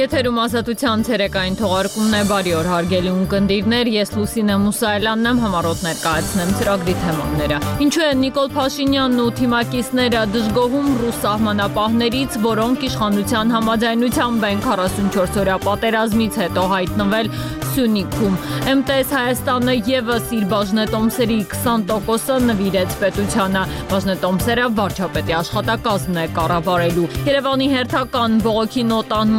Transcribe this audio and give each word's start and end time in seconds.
Եթերում 0.00 0.38
ազատության 0.40 1.02
ցերեկային 1.04 1.56
թողարկումն 1.58 2.14
է 2.16 2.20
բարի 2.30 2.52
օր 2.56 2.68
հարգելի 2.70 3.10
ունկնդիրներ, 3.10 3.90
ես 3.92 4.12
Լուսինե 4.16 4.56
Մուսայելյանն 4.62 5.28
եմ 5.28 5.42
համառոտ 5.42 5.82
ներկայացնեմ 5.84 6.54
ծրագրի 6.60 6.94
թեմաները։ 7.02 7.58
Ինչու 7.84 8.04
է 8.06 8.10
Նիկոլ 8.22 8.48
Փաշինյանն 8.56 9.20
ու 9.20 9.28
թիմակիցները 9.40 10.22
դժգոհում 10.38 10.90
ռուս 11.04 11.20
սահմանապահներից, 11.26 12.38
որոնք 12.48 12.86
իշխանության 12.88 13.56
համաձայնությամբ 13.58 14.50
են 14.50 14.64
44 14.70 15.40
օրյա 15.44 15.58
պատերազմից 15.68 16.40
հետո 16.46 16.64
հայտնվել 16.72 17.34
Սյունիքում։ 17.70 18.34
ՄՏՍ 18.70 19.10
Հայաստանը 19.10 19.74
եւս 19.86 20.30
իր 20.36 20.44
բաժնետոմսերի 20.50 21.36
20%-ը 21.52 22.38
նվիրեց 22.46 22.96
պետությանը։ 23.02 23.62
Բաժնետոմսերը 23.92 24.66
վարչապետի 24.80 25.36
աշխատակազմն 25.40 26.18
է 26.22 26.24
կառավարելու։ 26.38 27.06
Երևանի 27.30 27.68
հերթական 27.74 28.36
բողոքի 28.46 28.84
նոտան 28.90 29.34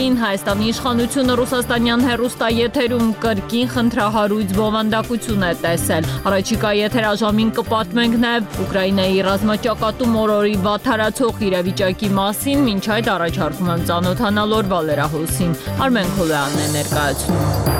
Մոսկվային 0.00 0.20
Հայաստանի 0.20 0.66
իշխանությունը 0.70 1.34
ռուսաստանյան 1.36 2.04
հերոստաեթերում 2.08 3.08
կրկին 3.20 3.66
խնդրահարույց 3.72 4.54
բովանդակություն 4.56 5.44
է 5.44 5.50
տեսել։ 5.64 6.08
Առաջիկա 6.30 6.70
եթերաժամին 6.78 7.50
կպատմենք 7.58 8.16
նաև 8.24 8.56
Ուկրաինայի 8.64 9.20
ռազմաճակատում 9.28 10.16
օրորի 10.22 10.56
վաթարացող 10.64 11.44
իրավիճակի 11.50 12.10
մասին, 12.16 12.64
ոչ 12.70 12.86
այդ 12.96 13.12
առաջարկում 13.18 13.70
եմ 13.76 13.84
ծանոթանալ 13.92 14.56
օրվա 14.62 14.80
լրահոսին։ 14.88 15.54
Արմեն 15.84 16.10
Խոլյանն 16.16 16.64
է 16.64 16.72
ներկայացնում։ 16.80 17.79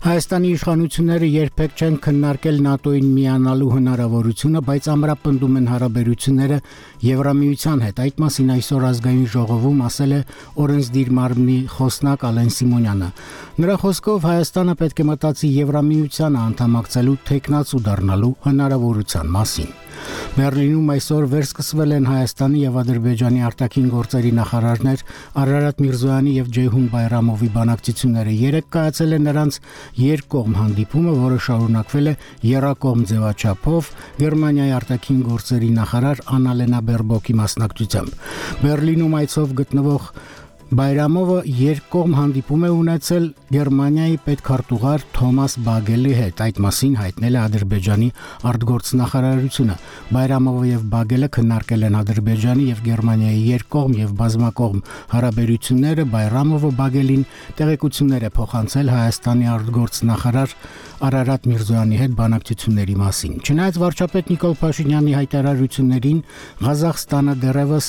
Հայաստանի 0.00 0.50
իշխանությունները 0.56 1.26
երբեք 1.28 1.72
չեն 1.76 1.96
քննարկել 2.04 2.60
ՆԱՏՕ-ին 2.70 3.08
միանալու 3.16 3.66
հնարավորությունը, 3.74 4.62
բայց 4.68 4.86
ամրապնդում 4.92 5.58
են 5.60 5.66
հարաբերությունները 5.70 6.58
Եվրամիության 7.04 7.84
հետ։ 7.84 8.00
Այդ 8.06 8.22
մասին 8.24 8.54
այսօր 8.54 8.86
ազգային 8.90 9.28
ժողովում 9.34 9.82
ասել 9.90 10.14
է 10.16 10.22
օրենսդիր 10.64 11.12
մարմնի 11.20 11.58
խոսնակ 11.76 12.26
Ալեն 12.30 12.50
Սիմոնյանը։ 12.56 13.10
Նրա 13.60 13.76
խոսքով 13.84 14.26
Հայաստանը 14.30 14.78
պետք 14.80 15.04
է 15.04 15.08
մտածի 15.10 15.52
Եվրամիությանը 15.60 16.42
անդամակցելու 16.48 17.20
տեխնացու 17.28 17.84
դառնալու 17.90 18.34
հնարավորության 18.48 19.32
մասին։ 19.36 19.70
Բերլինում 20.30 20.90
այսօր 20.94 21.24
վերսկսվել 21.30 21.94
են 21.96 22.06
Հայաստանի 22.10 22.60
եւ 22.60 22.76
Ադրբեջանի 22.80 23.44
արտաքին 23.50 23.88
գործերի 23.94 24.32
նախարարներ 24.40 25.04
Արարատ 25.42 25.82
Միրզոյանի 25.84 26.34
եւ 26.36 26.50
Ջեյհուն 26.56 26.86
Բայրամովի 26.94 27.48
բանակցությունները 27.56 28.34
երեք 28.40 28.68
կայացել 28.76 29.16
են 29.16 29.26
նրանց 29.30 29.58
երկկողմ 30.00 30.58
հանդիպումը, 30.60 31.14
որը 31.20 31.38
շարունակվել 31.50 32.10
է 32.10 32.14
Երակոմ 32.50 33.04
ձևաչափով 33.10 33.90
Գերմանիայի 34.20 34.74
արտաքին 34.80 35.22
գործերի 35.30 35.70
նախարար 35.80 36.22
Անալենա 36.40 36.80
Բերբոկի 36.90 37.34
մասնակցությամբ։ 37.40 38.20
Բերլինում 38.60 39.16
այցով 39.20 39.56
գտնվող 39.60 40.12
Բայրամովը 40.70 41.36
երկկողմ 41.50 42.12
հանդիպում 42.14 42.60
է 42.62 42.68
ունեցել 42.70 43.24
Գերմանիայի 43.50 44.18
պետքարտուղար 44.22 45.04
Թոմաս 45.16 45.56
Բագելի 45.66 46.12
հետ։ 46.14 46.42
Այդ 46.44 46.60
մասին 46.62 46.92
հայտնել 47.00 47.38
է 47.38 47.40
Ադրբեջանի 47.40 48.06
արտգործնախարարությունը։ 48.50 49.76
Բայրամովը 50.14 50.68
եւ 50.70 50.84
Բագելը 50.92 51.28
քննարկել 51.34 51.86
են 51.90 51.96
Ադրբեջանի 52.00 52.68
եւ 52.70 52.84
Գերմանիայի 52.86 53.42
երկկողմ 53.50 53.96
եւ 53.98 54.12
բազմակողմ 54.20 54.84
հարաբերությունները։ 55.10 56.06
Բայրամովը 56.14 56.70
Բագելին 56.78 57.26
տեղեկություններ 57.58 58.22
է 58.22 58.32
փոխանցել 58.38 58.94
Հայաստանի 58.94 59.50
արտգործնախարար 59.58 60.56
Արարատ 61.00 61.46
Միրզոյանի 61.48 61.96
հետ 61.96 62.16
բանակցությունների 62.18 62.94
մասին։ 63.00 63.36
Չնայած 63.40 63.76
վարչապետ 63.80 64.26
Նիկոլ 64.30 64.56
Փաշինյանի 64.60 65.14
հայտարարություններին 65.16 66.18
Ղազախստանը 66.60 67.34
դեռևս 67.40 67.86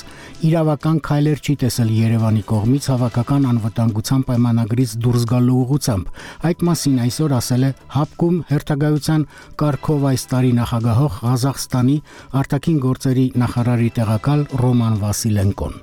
իրավական 0.48 1.02
քայլեր 1.12 1.42
չի 1.44 1.56
տեսել 1.66 1.92
Երևանի 1.92 2.44
կողմից 2.52 2.71
հավաքական 2.92 3.46
անվտանգության 3.52 4.22
պայմանագրից 4.28 4.92
դուրս 5.04 5.24
գալու 5.32 5.56
ուղղությամբ։ 5.62 6.12
Այդ 6.50 6.64
մասին 6.68 7.02
այսօր 7.06 7.36
ասել 7.38 7.64
է 7.68 7.72
Հապկում 7.96 8.38
հերթագայության 8.52 9.26
Կարքով 9.62 10.06
այս 10.12 10.24
տարի 10.32 10.52
նախագահող 10.62 11.18
Ղազախստանի 11.22 11.98
արտաքին 12.42 12.80
գործերի 12.86 13.26
նախարարի 13.42 13.90
տեղակալ 13.98 14.46
Ռոման 14.62 14.96
Վասիլենկոն։ 15.02 15.76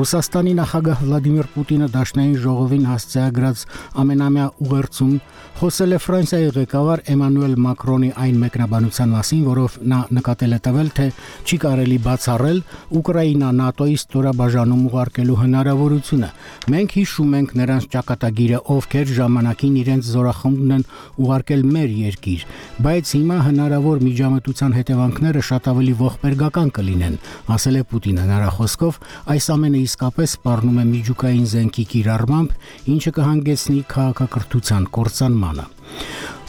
Ռուսաստանի 0.00 0.52
նախագահ 0.60 1.04
Վլադիմիր 1.04 1.50
Պուտինը 1.54 1.88
դաշնային 2.00 2.36
ժողովին 2.40 2.88
հասցեագրած 2.90 3.64
ամենամյա 4.00 4.46
ուղերձում 4.64 5.14
խոսել 5.60 5.92
է 5.92 5.98
Ֆրանսիայի 6.00 6.52
ղեկավար 6.56 7.00
Էմանուել 7.14 7.54
Մակրոնի 7.60 8.10
այն 8.24 8.36
մեկնաբանության 8.40 9.10
մասին, 9.12 9.42
որով 9.50 9.74
նա 9.92 9.98
նկատել 10.16 10.56
է 10.56 10.60
տվել, 10.66 10.88
թե 10.96 11.06
չի 11.44 11.58
կարելի 11.64 11.98
բացառել 12.06 12.62
Ուկրաինա 13.00 13.50
ՆԱՏՕ-ի 13.60 13.96
ստորաբաժանում 14.00 14.86
ուղարկելու 14.90 15.40
հնարավորությունը։ 15.40 16.29
Մենք 16.70 16.94
հիշում 16.98 17.34
ենք 17.40 17.54
նրանց 17.60 17.86
ճակատագիրը, 17.94 18.60
ովքեր 18.74 19.12
ժամանակին 19.16 19.76
իրենց 19.80 20.10
զորախմբն 20.14 20.74
են 20.76 20.84
ուղարկել 21.24 21.64
մեր 21.70 21.90
երկիր, 22.00 22.44
բայց 22.86 23.12
հիմա 23.16 23.38
հնարավոր 23.50 24.04
միջամտության 24.06 24.76
հետևանքները 24.80 25.44
շատ 25.50 25.70
ավելի 25.70 25.94
ողբերգական 26.00 26.72
կլինեն, 26.80 27.18
ասել 27.56 27.80
է 27.80 27.84
Պուտինը 27.90 28.24
նրա 28.30 28.50
խոսքով, 28.60 29.00
այս 29.34 29.50
ամենը 29.56 29.80
իսկապես 29.90 30.34
սպառնում 30.40 30.80
է 30.80 30.86
միջուկային 30.90 31.46
զենքի 31.50 31.84
կիրառմամբ, 31.94 32.56
ինչը 32.94 33.14
կհանգեցնի 33.20 33.80
քաղաքակրթության 33.94 34.90
կորցանմանը։ 35.00 35.66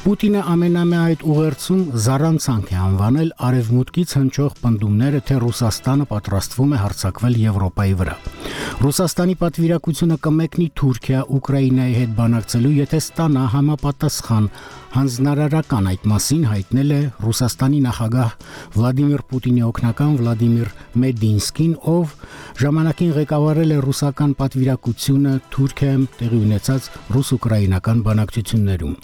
Պուտինը 0.01 0.39
ամենամյա 0.49 0.99
այդ 1.07 1.23
ուղերձում 1.29 1.81
զառանցանք 2.03 2.69
է 2.73 2.77
անվանել 2.81 3.27
արևմուտքից 3.47 4.13
հնչող 4.17 4.55
պնդումները, 4.61 5.19
թե 5.29 5.35
Ռուսաստանը 5.43 6.07
պատրաստվում 6.09 6.71
է 6.73 6.79
հարձակվել 6.81 7.37
Եվրոպայի 7.41 7.93
վրա։ 7.99 8.15
Ռուսաստանի 8.81 9.35
պատվիրակությունը 9.43 10.17
կմեկնի 10.25 10.67
Թուրքիա 10.81 11.21
Ուկրաինայի 11.37 11.93
հետ 12.01 12.15
բանակցելու, 12.17 12.73
եթե 12.81 13.01
ստանա 13.05 13.43
համապատասխան 13.53 14.49
հանձնարարական 14.91 15.85
այդ 15.91 16.07
մասին 16.11 16.41
հայտնել 16.51 16.89
է 16.91 16.99
Ռուսաստանի 17.23 17.77
նախագահ 17.85 18.31
Վլադիմիր 18.75 19.21
Պուտինի 19.31 19.61
օգնական 19.67 20.17
Վլադիմիր 20.19 20.71
Մեդինսկին, 21.03 21.73
ով 21.91 22.15
ժամանակին 22.61 23.13
ղեկավարել 23.15 23.71
է 23.71 23.77
ռուսական 23.85 24.33
պատվիրակությունը 24.41 25.35
Թուրքիայում 25.55 26.03
տեղի 26.19 26.39
ունեցած 26.41 26.89
ռուս-ուկրաինական 27.15 28.01
բանակցություններում։ 28.07 28.95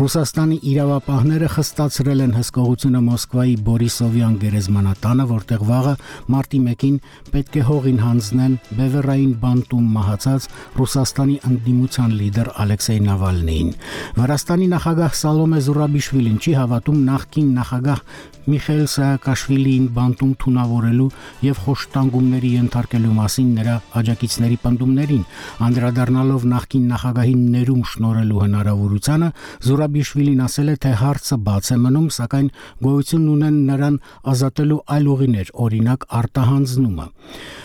Ռուսաստանի 0.00 0.56
իրավապահները 0.70 1.48
խստացրել 1.54 2.20
են 2.26 2.34
հսկողությունը 2.40 3.00
Մոսկվայի 3.06 3.54
Բորիսովյան 3.70 4.34
գերեզմանատանը, 4.40 5.24
որտեղ 5.30 5.64
վաղը 5.70 5.94
մարտի 6.34 6.60
1-ին 6.70 6.96
պետք 7.30 7.58
է 7.60 7.64
հողին 7.70 8.00
հանձնեն 8.00 8.58
Բևերային 8.80 9.32
բանտում 9.44 9.86
մահացած 10.00 10.48
Ռուսաստանի 10.80 11.36
ընդդիմության 11.50 12.14
լիդեր 12.20 12.52
Ալեքսեյ 12.64 13.00
Նավալնիին։ 13.10 13.72
Վրաստանի 14.20 14.68
նախագահ 14.74 15.19
Սալոմե 15.20 15.58
Զուրաբիշվիլին 15.66 16.36
չի 16.40 16.52
հավատում 16.56 17.00
նախկին 17.10 17.48
նախագահ 17.60 18.04
Միխայել 18.50 18.86
Սաակաշվիլիին 18.90 19.86
բանտում 19.94 20.30
թունավորելու 20.40 21.08
եւ 21.44 21.58
խոշտանգումների 21.64 22.50
ենթարկելու 22.54 23.12
մասին 23.18 23.50
նրա 23.58 23.74
աջակիցների 24.00 24.56
պնդումներին, 24.64 25.24
անդրադառնալով 25.66 26.46
նախկին 26.54 26.86
նախագահին 26.90 27.44
ներում 27.54 27.84
շնորելու 27.90 28.42
հնարավորությանը, 28.44 29.30
Զուրաբիշվիլին 29.68 30.42
ասել 30.48 30.72
է, 30.72 30.76
թե 30.80 30.92
հարցը 31.04 31.38
բաց 31.50 31.70
է 31.70 31.78
մնում, 31.84 32.08
սակայն 32.16 32.48
գոյություն 32.80 33.30
ունեն 33.36 33.58
նրան 33.70 34.00
ազատելու 34.34 34.82
այլ 34.96 35.10
ուղիներ, 35.14 35.54
օրինակ 35.68 36.08
արտահանձնումը։ 36.20 37.06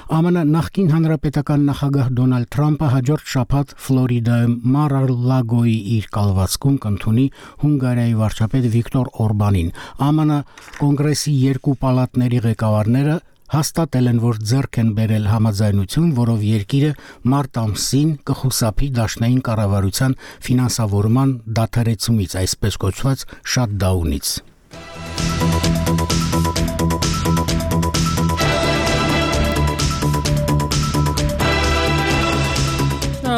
ԱՄՆ 0.05 0.44
նախկին 0.45 0.89
հանրապետական 0.94 1.61
նախագահ 1.65 2.09
Դոնալդ 2.19 2.49
Թրամփը 2.53 2.89
հաջորդ 2.94 3.31
շաբաթ 3.31 3.71
Ֆլորիդայում 3.85 4.53
Mar-a-Lago-ի 4.75 5.77
իր 5.95 6.05
կալվածքում 6.13 6.75
կընդունի 6.85 7.25
Հունգարիայի 7.66 8.17
վարչապետ 8.22 8.67
Վիկտոր 8.75 9.13
Օրբանին։ 9.25 9.69
ԱՄՆ 10.06 10.41
կոնգրեսի 10.81 11.33
երկու 11.45 11.77
պալատների 11.86 12.39
ղեկավարները 12.45 13.15
հաստատել 13.56 14.09
են, 14.09 14.19
որ 14.24 14.39
ձեռք 14.50 14.80
են 14.81 14.89
բերել 14.97 15.27
համաձայնություն, 15.30 16.09
որով 16.18 16.45
երկիրը 16.50 16.92
մարտ 17.36 17.59
ամսին 17.62 18.09
կխուսափի 18.30 18.89
դաշնային 18.97 19.45
կառավարության 19.50 20.18
ֆինանսավորման 20.50 21.38
դադարեցումից, 21.62 22.38
այսպես 22.42 22.81
կոչված 22.86 23.25
շատդաունից։ 23.56 24.36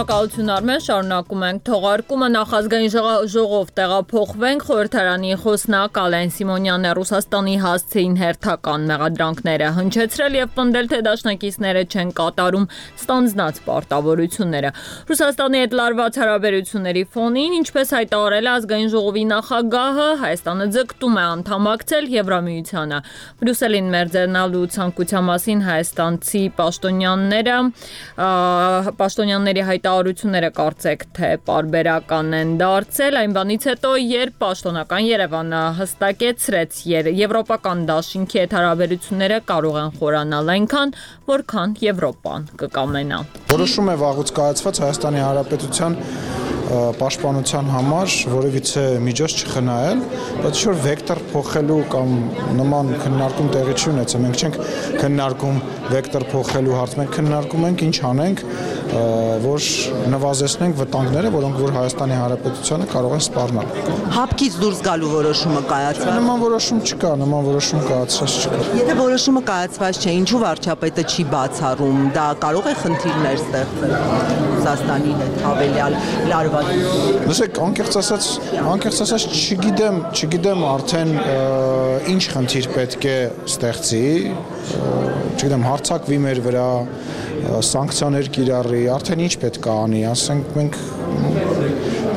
Շնորհակալություն 0.07 0.51
Արմեն, 0.53 0.81
շարունակում 0.85 1.41
ենք 1.43 1.63
թողարկումը 1.67 2.27
նախազգային 2.31 2.91
ժողով 3.27 3.71
տեղափոխվենք 3.75 4.61
խորհրդարանի 4.67 5.31
խոսնակ 5.41 5.97
Ալեն 5.99 6.29
Սիմոնյանը 6.31 6.93
Ռուսաստանի 6.95 7.55
հասցեին 7.63 8.15
հերթական 8.21 8.85
մեղադրանքները 8.87 9.71
հնչեցրել 9.77 10.37
եւ 10.37 10.53
պնդել 10.55 10.87
թե 10.93 10.99
դաշնակիցները 11.07 11.81
չեն 11.91 12.13
կատարում 12.21 12.67
ստանձնած 13.03 13.59
պարտավորությունները։ 13.67 14.71
Ռուսաստանի 15.11 15.61
հետ 15.67 15.75
լարված 15.75 16.21
հարաբերությունների 16.23 17.03
ֆոնին, 17.17 17.57
ինչպես 17.59 17.93
հայտարարել 17.97 18.49
ազգային 18.55 18.89
ժողովի 18.95 19.25
նախագահը, 19.27 20.07
Հայաստանը 20.23 20.69
ձգտում 20.77 21.17
է 21.17 21.25
անդամակցել 21.27 22.09
Եվրամիությանը։ 22.15 23.01
Բրյուսելին 23.43 23.91
մերձենալու 23.97 24.65
ցանկության 24.77 25.27
մասին 25.27 25.67
հայաստանցի 25.67 26.43
պաշտոնյաները 26.57 27.59
պաշտոնյաների 29.03 29.67
հայտարարությունները 29.97 30.49
կարծեք 30.53 31.03
թե 31.17 31.29
պարբերական 31.47 32.27
են 32.37 32.51
դարձել 32.61 33.17
այն 33.21 33.33
բանից 33.37 33.63
հետո 33.69 33.91
երբ 33.97 34.35
պաշտոնական 34.43 35.07
Երևանը 35.07 35.61
հստակեցրեց 35.79 36.81
եվրոպական 37.17 37.83
դաշինքի 37.89 38.41
հետ 38.43 38.55
հարաբերությունները 38.57 39.39
կարող 39.51 39.79
են 39.81 39.93
խորանալ 39.97 40.53
այնքան 40.57 40.95
որքան 41.33 41.77
Եվրոպան 41.87 42.49
կկամենա 42.61 43.21
Որոշում 43.57 43.89
է 43.93 43.97
վաղուց 44.05 44.35
կայացված 44.37 44.83
Հայաստանի 44.85 45.23
Հանրապետության 45.25 45.99
պաշտպանության 46.67 47.69
համար 47.71 48.13
որևիցե 48.27 48.81
միջոց 49.05 49.35
չխնայել, 49.39 49.99
բայց 50.43 50.57
ինչ-որ 50.57 50.79
վեկտոր 50.83 51.21
փոխելու 51.31 51.77
կամ 51.93 52.09
նման 52.57 52.89
քննարկում 53.03 53.51
տեղի 53.53 53.75
չի 53.77 53.87
ունեցել։ 53.93 54.23
Մենք 54.25 54.41
չենք 54.41 54.57
քննարկում 55.03 55.61
վեկտոր 55.93 56.25
փոխելու 56.33 56.75
հարց, 56.81 56.97
մենք 56.99 57.15
քննարկում 57.17 57.67
ենք 57.69 57.85
ինչ 57.87 57.95
անենք, 58.11 58.43
որ 59.47 59.67
նվազեցնենք 60.13 60.77
վտանգները, 60.81 61.31
որոնք 61.37 61.59
որ 61.63 61.73
Հայաստանի 61.77 62.17
Հանրապետությանը 62.21 62.87
կարող 62.93 63.15
են 63.17 63.23
սպառնալ։ 63.27 63.71
Հապկից 64.17 64.59
դուրս 64.61 64.81
գալու 64.87 65.11
որոշումը 65.13 65.63
կայացավ։ 65.71 66.13
Նման 66.17 66.43
որոշում 66.45 66.81
չկա, 66.87 67.11
նման 67.23 67.47
որոշում 67.47 67.85
կայացած 67.87 68.37
չկա։ 68.37 68.61
Եթե 68.81 68.97
որոշումը 69.01 69.43
կայացված 69.47 70.01
չէ, 70.03 70.15
ինչու 70.21 70.41
վարչապետը 70.45 71.07
չի 71.07 71.27
բացառում, 71.33 71.99
դա 72.17 72.27
կարող 72.47 72.67
է 72.67 72.75
խնդիրներ 72.83 73.43
ստեղծել 73.47 73.95
Ռուսաստանի 74.57 75.17
հետ 75.21 75.41
հավելյալ 75.47 75.99
լարված 76.31 76.57
հարվածություն։ 76.57 77.27
Լսեք, 77.27 77.59
անկեղծ 77.67 77.97
ասած, 78.01 78.27
անկեղծ 78.73 78.99
ասած 79.05 79.25
չգիտեմ, 79.37 79.99
չգիտեմ 80.17 80.63
արդեն 80.67 81.13
ինչ 82.13 82.23
խնդիր 82.33 82.69
պետք 82.75 83.07
է 83.07 83.17
ստեղծի, 83.51 84.03
չգիտեմ, 85.37 85.65
հարցակվի 85.67 86.19
մեր 86.27 86.41
վրա, 86.47 86.67
սանկցիաներ 87.47 88.29
կիրառի, 88.35 88.81
արդեն 88.93 89.21
ինչ 89.27 89.33
պետք 89.43 89.67
է 89.67 89.73
անի, 89.73 90.01
ասենք 90.11 90.49
մենք 90.57 90.77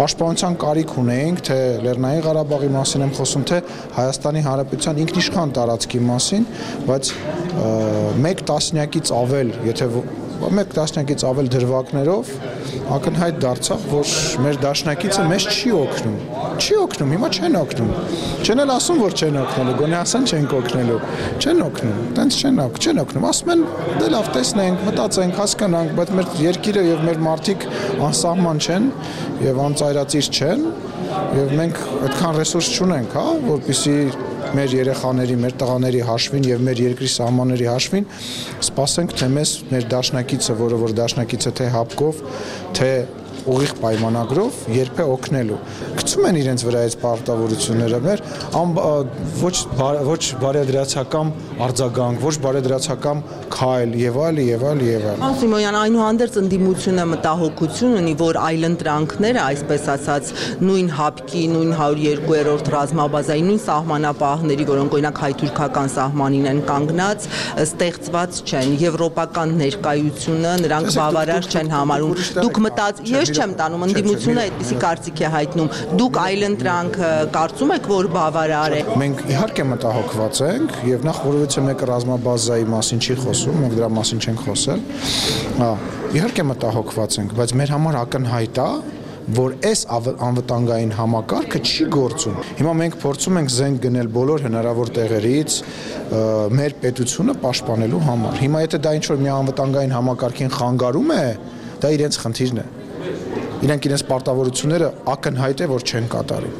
պաշտպանության 0.01 0.55
կարիք 0.61 0.95
ունենք, 1.03 1.43
թե 1.49 1.59
Լեռնային 1.85 2.23
Ղարաբաղի 2.25 2.71
մասին 2.77 3.05
եմ 3.05 3.13
խոսում, 3.19 3.45
թե 3.51 3.59
Հայաստանի 3.99 4.43
Հանրապետության 4.47 5.01
ինքնիշխան 5.05 5.53
տարածքի 5.61 6.01
մասին, 6.09 6.47
բայց 6.89 7.13
մեկ 8.25 8.43
տասնյակից 8.51 9.13
ավել, 9.21 9.53
եթե 9.71 9.91
մեկ 10.41 10.71
տասնյակից 10.77 11.23
ավել 11.31 11.49
դրվագներով 11.53 12.31
ակնհայտ 12.91 13.37
դարձավ, 13.43 13.83
որ 13.91 14.13
մեր 14.45 14.59
դաշնակիցը 14.65 15.25
մեզ 15.31 15.47
չի 15.51 15.73
օգնում։ 15.81 16.17
Չի 16.61 16.77
օգնում, 16.81 17.13
հիմա 17.15 17.29
չեն 17.37 17.59
օգնում։ 17.61 17.91
Չեն 18.41 18.63
էլ 18.65 18.73
ասում, 18.75 19.01
որ 19.05 19.17
չեն 19.21 19.39
օգնելու, 19.41 19.75
գոնե 19.81 19.97
ասեն 20.01 20.27
չենք 20.31 20.55
օգնելու։ 20.61 20.99
Չեն 21.41 21.63
օգնում, 21.67 22.01
տենց 22.19 22.39
չեն 22.41 22.61
օգնում, 22.65 22.85
չեն 22.91 23.03
օգնում։ 23.05 23.27
Ասում 23.31 23.53
են, 23.55 23.65
դե 24.01 24.11
լավ, 24.17 24.31
տեսնենք, 24.37 24.85
մտածենք, 24.91 25.39
հասկանանք, 25.41 25.95
բայց 26.01 26.13
մեր 26.19 26.35
երկիրը 26.41 26.85
եւ 26.91 27.05
մեր 27.11 27.23
մարդիկ 27.31 27.67
անսահման 28.11 28.65
չեն 28.67 28.91
եւ 29.51 29.63
անծայրածիր 29.71 30.31
չեն 30.41 30.67
եւ 31.11 31.55
մենք 31.59 31.79
այդքան 32.07 32.37
ռեսուրս 32.41 32.69
չունենք, 32.77 33.15
հա, 33.19 33.25
որպեսի 33.51 33.95
մեր 34.57 34.75
երեխաների, 34.81 35.37
մեր 35.45 35.55
տղաների 35.61 36.03
հաշվին 36.09 36.47
եւ 36.51 36.63
մեր 36.67 36.83
երկրի 36.87 37.11
սահմանների 37.15 37.67
հաշվին 37.71 38.07
սպասենք 38.67 39.17
թե 39.21 39.29
մեզ 39.37 39.55
մեր 39.71 39.89
դաշնակիցը, 39.95 40.57
որը 40.61 40.81
որ 40.81 40.95
դաշնակիցը 41.01 41.53
թե 41.61 41.69
հապկով, 41.77 42.23
թե 42.79 42.93
ուղիղ 43.49 43.73
պայմանագրով 43.81 44.57
երբե 44.75 45.05
օգնելու։ 45.15 45.59
Գցում 45.97 46.27
են 46.29 46.39
իրենց 46.41 46.65
վրա 46.67 46.83
այս 46.87 46.97
պարտավորությունները 47.01 48.01
մեր 48.05 48.23
ոչ 49.41 49.55
ոչ 50.11 50.21
բարեդրացական 50.43 51.33
արձագանք, 51.67 52.21
ոչ 52.27 52.35
բարեդրացական 52.45 53.23
քայլ 53.51 53.95
եւ 54.01 54.17
այլ 54.25 54.39
եւ 54.45 54.63
այլ 54.71 54.81
եւ 54.87 55.07
այլ։ 55.11 55.25
Սիմոնյան, 55.41 55.77
այնուհանդերձ 55.81 56.37
ընդդիմությունը 56.41 57.05
մտահոգություն 57.11 57.97
ունի, 58.01 58.15
որ 58.21 58.39
այլընտրանքները, 58.41 59.41
այսպես 59.45 59.87
ասած, 59.95 60.31
նույն 60.65 60.91
հապկի, 60.97 61.43
նույն 61.55 61.73
102-րդ 61.81 62.71
ռազմաբազայի, 62.75 63.45
նույն 63.51 63.61
սահմանապահների, 63.65 64.67
որոնք 64.71 64.97
օրինակ 65.01 65.21
հայ-թուրքական 65.25 65.93
սահմանին 65.95 66.49
են 66.51 66.63
կանգնած, 66.71 67.29
ստեղծված 67.65 68.41
չեն։ 68.51 68.75
Եվրոպական 68.81 69.55
ներկայությունը 69.61 70.55
նրանք 70.65 70.93
բավարար 71.01 71.51
չեն 71.51 71.73
համարում։ 71.75 72.15
Դուք 72.41 72.61
մտած, 72.67 73.03
ես 73.11 73.35
չեմ 73.35 73.55
տանում, 73.61 73.87
ընդդիմությունը 73.91 74.45
այդպիսի 74.47 74.81
կարծիք 74.85 75.21
է 75.21 75.33
հայտնում։ 75.35 75.71
Դուք 76.01 76.21
այլընտրանքը 76.21 77.11
կարծում 77.35 77.75
եք, 77.77 77.91
որ 77.91 78.11
բավարար 78.15 78.77
է։ 78.77 78.83
Մենք 79.01 79.23
իհարկե 79.31 79.67
մտահոգված 79.71 80.43
ենք 80.51 80.77
եւ 80.91 81.07
նախ 81.11 81.21
որովհետեւ 81.31 81.67
մեկը 81.71 81.91
ռազմաբազայի 81.91 82.67
մասին 82.71 83.01
չի 83.01 83.17
խոսում, 83.41 83.61
մենք 83.65 83.77
դրա 83.79 83.89
մասին 83.97 84.21
չենք 84.21 84.41
խոսել։ 84.45 84.81
Հա, 85.61 85.69
իհարկե 86.17 86.45
մտահոգված 86.51 87.15
ենք, 87.21 87.31
բայց 87.39 87.53
մեր 87.61 87.71
համար 87.75 87.97
ակնհայտ 88.01 88.61
է, 88.61 88.67
որ 89.31 89.55
այս 89.71 89.83
անվտանգային 90.27 90.93
համակարգը 90.97 91.61
չի 91.61 91.87
գործում։ 91.95 92.39
Հիմա 92.61 92.73
մենք 92.81 92.97
փորձում 93.01 93.39
ենք 93.41 93.53
զենք 93.55 93.81
գնել 93.85 94.11
բոլոր 94.17 94.45
հնարավոր 94.49 94.93
տեղերից 94.97 95.57
մեր 96.61 96.77
պետությունը 96.83 97.37
պաշտպանելու 97.45 98.03
համար։ 98.11 98.41
Հիմա 98.41 98.65
եթե 98.65 98.81
դա 98.81 98.95
ինչ 98.99 99.05
որ 99.11 99.21
մի 99.21 99.33
անվտանգային 99.37 99.95
համակարգին 99.97 100.53
խանգարում 100.57 101.15
է, 101.15 101.25
դա 101.81 101.93
իրենց 102.01 102.21
խնդիրն 102.25 102.61
է 102.61 102.67
իրենք 103.61 103.87
իրենց 103.91 104.03
պարտավորությունները 104.09 104.87
ակնհայտ 105.15 105.61
է 105.61 105.67
որ 105.69 105.83
չեն 105.85 106.07
կատարում։ 106.15 106.55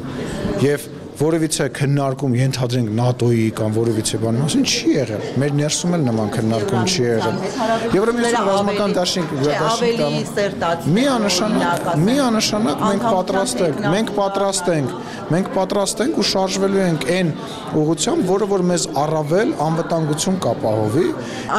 Եվ 0.61 0.83
որևիցե 1.21 1.67
քննարկում 1.77 2.35
ենթադրենք 2.41 2.91
ՆԱՏՕ-ի 3.05 3.47
կամ 3.61 3.75
որևիցե 3.77 4.21
բանի 4.23 4.41
մասին 4.41 4.65
չի 4.71 4.93
եղել։ 4.95 5.25
Մեր 5.43 5.53
ներսում 5.61 5.97
էլ 5.97 6.05
նման 6.09 6.31
քննարկում 6.37 6.87
չի 6.91 7.03
եղել։ 7.05 7.37
Եվրոմիության 7.97 8.49
ռազմական 8.51 8.95
դաշինք 8.97 9.35
ավելի 9.71 10.09
սերտացնել։ 10.31 10.95
Միանշանակ, 10.97 11.89
միանշանակ 12.09 12.85
մենք 12.87 13.05
պատրաստ 13.11 13.63
ենք, 13.67 13.83
մենք 13.95 14.13
պատրաստ 14.21 14.71
ենք, 14.75 14.95
մենք 15.31 15.51
պատրաստ 15.61 16.03
ենք 16.07 16.21
ու 16.21 16.27
շարժվելու 16.31 16.81
ենք 16.87 17.05
այն 17.21 17.33
ուղղությամբ, 17.81 18.25
որը 18.31 18.49
որ 18.51 18.65
մեզ 18.71 18.87
առավել 19.01 19.53
անվտանգություն 19.67 20.39
կապահովի։ 20.47 21.07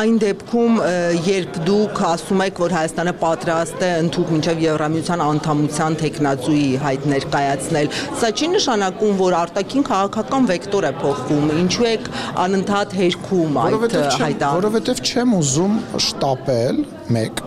Այն 0.01 0.17
դեպքում, 0.21 0.81
երբ 1.27 1.59
դուք 1.69 2.01
ասում 2.11 2.43
եք, 2.47 2.61
որ 2.65 2.75
Հայաստանը 2.81 3.13
պատրաստ 3.21 3.85
է 3.85 3.91
ընդհանուր 4.01 4.33
մինչև 4.35 4.61
Եվրամիության 4.65 5.23
անդամության 5.27 5.97
տեխնացուի 6.01 6.65
հայտ 6.81 7.07
ներկայացնել, 7.11 7.89
սա 8.21 8.31
չի 8.35 8.49
նշանակում, 8.55 9.15
որ 9.21 9.37
արտաքին 9.51 9.83
քաղաքական 9.83 10.45
վեկտոր 10.47 10.85
է 10.87 10.91
փոխվում։ 11.01 11.49
Ինչու 11.61 11.87
եք 11.91 12.05
անընդհատ 12.45 12.93
հերքում 13.01 13.57
այդ 13.61 13.95
հայտարարությունը։ 14.21 14.51
Որովհետև 14.61 15.01
չեմ 15.11 15.33
ուզում 15.41 15.73
շտապել, 16.07 16.83
մեկ 17.11 17.41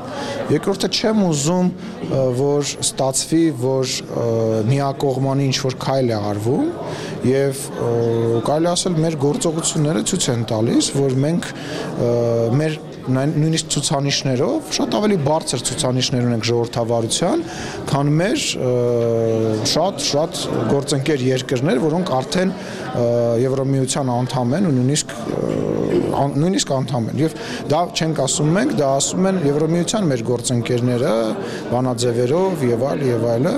Երկրորդը 0.52 0.88
չեմ 0.93 1.21
ուզում, 1.25 1.69
որ 2.38 2.73
ստացվի, 2.85 3.43
որ 3.62 3.93
միակողմանի 4.69 5.47
ինչ 5.49 5.57
որ 5.64 5.76
քայլ 5.85 6.11
է 6.12 6.19
արվում 6.31 6.67
եւ 7.31 7.62
կարելի 8.49 8.71
ասել 8.75 8.99
մեր 9.05 9.17
գործողությունները 9.25 10.02
ցույց 10.11 10.28
են 10.35 10.45
տալիս, 10.52 10.90
որ 10.99 11.17
մենք 11.25 11.49
մեր 12.61 12.76
նույնիսկ 13.04 13.70
ցուցանիշներով 13.75 14.70
շատ 14.76 14.94
ավելի 14.99 15.16
բարձր 15.26 15.64
ցուցանիշներ 15.68 16.28
ունենք 16.28 16.46
ժողովրդավարության, 16.49 17.42
քան 17.90 18.12
մեր 18.20 18.44
շատ 19.75 20.04
շատ 20.08 20.40
գործընկեր 20.73 21.25
երկրներ, 21.28 21.82
որոնք 21.84 22.12
արդեն 22.18 22.54
Եվրոմիության 22.95 24.11
անդամ 24.15 24.53
են 24.59 24.69
ու 24.69 24.73
նույնիսկ 24.75 25.15
նույնիսկ 26.15 26.73
անդամ 26.75 27.09
են 27.11 27.21
եւ 27.21 27.35
դա 27.71 27.81
չենք 27.95 28.21
ասում 28.25 28.51
մենք, 28.55 28.75
դա 28.79 28.91
ասում 28.99 29.29
են 29.31 29.41
Եվրոմիության 29.49 30.07
մեր 30.11 30.23
գործընկերները 30.29 31.15
բանաձևերով 31.73 32.65
եւ 32.69 32.85
այլ 32.91 33.05
եւ 33.09 33.27
այլը 33.35 33.55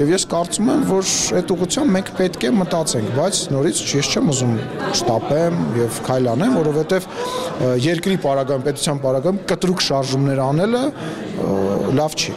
եւ 0.00 0.12
ես 0.14 0.26
կարծում 0.32 0.70
եմ, 0.76 0.84
որ 0.92 1.12
այդ 1.40 1.54
ուղղությամբ 1.56 1.94
մենք 1.96 2.12
պետք 2.20 2.46
է 2.46 2.52
մտածենք, 2.62 3.12
բայց 3.18 3.42
նորից 3.56 3.84
ես 3.96 4.10
չեմ 4.14 4.32
ուզում 4.34 4.56
շտապեմ 5.02 5.62
եւ 5.82 6.02
քայլ 6.06 6.30
անեմ, 6.36 6.58
որովհետեւ 6.62 7.08
երկրի 7.86 8.20
պարագայում 8.26 8.66
պետության 8.70 9.00
պարագայում 9.06 9.40
կտրուկ 9.52 9.86
շարժումներ 9.90 10.44
անելը 10.46 10.84
լավ 11.96 12.20
չի 12.20 12.36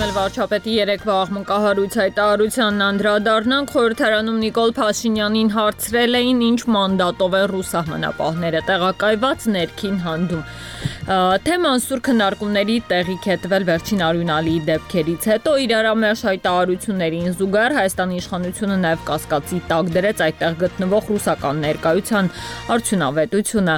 Այժմ 0.00 0.08
էլ 0.08 0.16
վարչապետի 0.16 0.74
երեկվա 0.74 1.14
աղմկահարույց 1.22 1.96
հայտարարությանն 2.00 2.84
անդրադառնանք 2.86 3.72
խորհրդարանում 3.74 4.38
Նիկոլ 4.44 4.70
Փաշինյանին 4.78 5.50
հարցրել 5.56 6.18
էին 6.20 6.40
ինչ 6.46 6.60
մանդատով 6.76 7.36
է 7.36 7.42
ռուս 7.50 7.72
սահմանապահները 7.74 8.62
տեղակայված 8.70 9.44
ներքին 9.60 9.98
հանդում։ 10.06 10.46
Թեման 11.00 11.80
սուր 11.80 12.00
քննարկումների 12.04 12.74
տեղիք 12.90 13.26
է 13.32 13.36
տվել 13.40 13.64
վերջին 13.64 14.02
արյունալի 14.04 14.56
դեպքերից 14.66 15.28
հետո 15.30 15.52
իրարամերժ 15.64 16.24
հայտարարություններին 16.28 17.30
զուգահեռ 17.38 17.74
Հայաստանի 17.78 18.18
իշխանությունը 18.20 18.76
նաև 18.84 19.06
կասկածի 19.08 19.60
տակ 19.70 19.88
դրեց 19.96 20.20
այդտեղ 20.26 20.58
գտնվող 20.60 21.08
ռուսական 21.10 21.62
ներկայության 21.64 22.28
արդյունավետությունը։ 22.76 23.76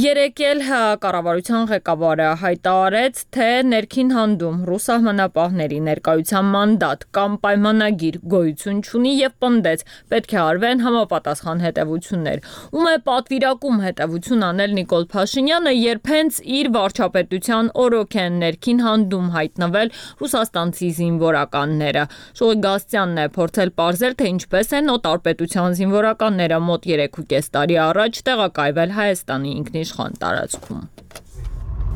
Երեկ 0.00 0.42
էլ 0.50 0.60
կառավարության 1.02 1.64
ղեկավարը 1.70 2.28
հայտարարեց, 2.44 3.22
թե 3.34 3.48
ներքին 3.70 4.12
հանդում 4.14 4.60
ռուս 4.70 4.84
սահմանապահների 4.90 5.80
ներկայության 5.88 6.52
մանդատ 6.54 7.08
կամ 7.16 7.34
պայմանագիր 7.40 8.20
գոյություն 8.36 8.84
չունի 8.84 9.14
եւ 9.16 9.34
պնդեց, 9.42 9.84
պետք 10.12 10.36
է 10.36 10.40
արվեն 10.44 10.84
համապատասխան 10.86 11.64
հետևություններ։ 11.66 12.44
Ում 12.70 12.86
է 12.90 12.94
պատվիրակում 13.10 13.82
հետևություն 13.88 14.46
անել 14.50 14.78
Նիկոլ 14.78 15.10
Փաշինյանը, 15.10 15.74
երբ 15.80 16.14
հենց 16.14 16.40
իր 16.58 16.70
վարչապետության 16.74 17.70
օրոք 17.84 18.16
են 18.24 18.38
ներքին 18.42 18.82
հանդում 18.86 19.28
հայտնվել 19.36 19.92
ռուսաստանցի 20.22 20.90
զինվորականները։ 21.00 22.04
Շողի 22.40 22.60
Գաստյանն 22.66 23.22
է 23.24 23.26
փորձել 23.38 23.74
ողջել, 23.80 24.16
թե 24.20 24.30
ինչպես 24.34 24.72
են 24.80 24.94
օտարպետության 24.96 25.80
զինվորականները 25.80 26.62
մոտ 26.70 26.88
3.5 26.92 27.50
տարի 27.56 27.80
առաջ 27.88 28.22
տեղակայվել 28.30 28.96
Հայաստանի 29.00 29.56
ինքնիշխան 29.60 30.22
տարածքում։ 30.24 30.86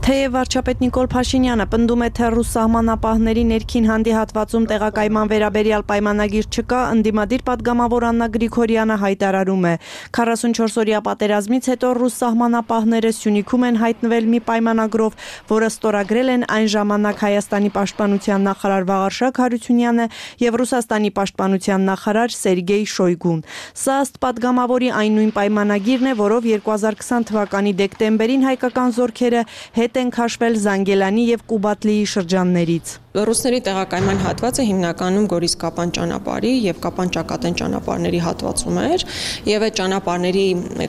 Թեև 0.05 0.35
վարչապետ 0.35 0.83
Նիկոլ 0.85 1.07
Փաշինյանը 1.09 1.65
պնդում 1.73 2.03
է, 2.05 2.07
թե 2.13 2.27
ռուս 2.35 2.49
սահմանապահների 2.55 3.43
ներքին 3.49 3.87
հանդիհատվածում 3.89 4.65
տեղակայման 4.69 5.31
վերաբերյալ 5.31 5.85
պայմանագիր 5.89 6.49
չկա, 6.53 6.81
ընդդիմադիր 6.93 7.45
падգամավոր 7.47 8.05
Աննա 8.11 8.29
Գրիգորյանը 8.35 8.99
հայտարարում 9.01 9.65
է. 9.65 9.73
44 10.19 10.77
օրյա 10.85 11.01
պատերազմից 11.09 11.69
հետո 11.73 11.93
ռուս 12.05 12.19
սահմանապահները 12.21 13.13
Սյունիքում 13.17 13.65
են 13.65 13.81
հայտնվել 13.81 14.29
մի 14.35 14.41
պայմանագրով, 14.45 15.17
որը 15.55 15.73
ստորագրել 15.73 16.29
են 16.35 16.45
այն 16.53 16.69
ժամանակ 16.75 17.25
Հայաստանի 17.25 17.71
պաշտպանության 17.81 18.45
նախարար 18.45 18.85
Վաղարշակ 18.93 19.41
Հարությունյանը 19.41 20.07
եւ 20.45 20.61
Ռուսաստանի 20.61 21.11
պաշտպանության 21.17 21.89
նախարար 21.89 22.37
Սերգեյ 22.45 22.85
Շոյգուն։ 22.93 23.41
Սա 23.73 23.97
ըստ 24.05 24.21
падգամավորի 24.21 24.93
այն 25.01 25.17
նույն 25.17 25.33
պայմանագիրն 25.41 26.13
է, 26.13 26.15
որով 26.21 26.53
2020 26.53 27.29
թվականի 27.33 27.73
դեկտեմբերին 27.81 28.47
հայկական 28.53 28.97
զորքերը 29.01 29.45
հետ 29.81 29.94
հետ 29.95 30.01
են 30.03 30.11
քաշվել 30.11 30.57
Զանգելանի 30.59 31.25
եւ 31.29 31.43
Կուբատլիի 31.55 32.07
շրջաններից։ 32.15 32.95
Ռուսների 33.15 33.59
տեղակայման 33.63 34.17
հատվածը 34.25 34.63
հիմնականում 34.67 35.27
Գորիս-Կապան 35.31 35.91
ճանապարհի 35.95 36.49
եւ 36.65 36.79
Կապան-Ճակատեն 36.83 37.59
ճանապարհների 37.61 38.21
հատվածում 38.25 38.81
էր 38.83 39.05
եւ 39.47 39.67
այդ 39.67 39.77
ճանապարհների 39.79 40.47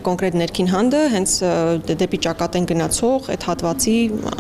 կոնկրետ 0.08 0.38
ներքին 0.42 0.72
հանդը 0.72 1.02
հենց 1.16 1.36
դեպի 2.02 2.20
Ճակատեն 2.26 2.66
գնացող 2.72 3.30
այդ 3.36 3.46
հատվածի, 3.46 3.94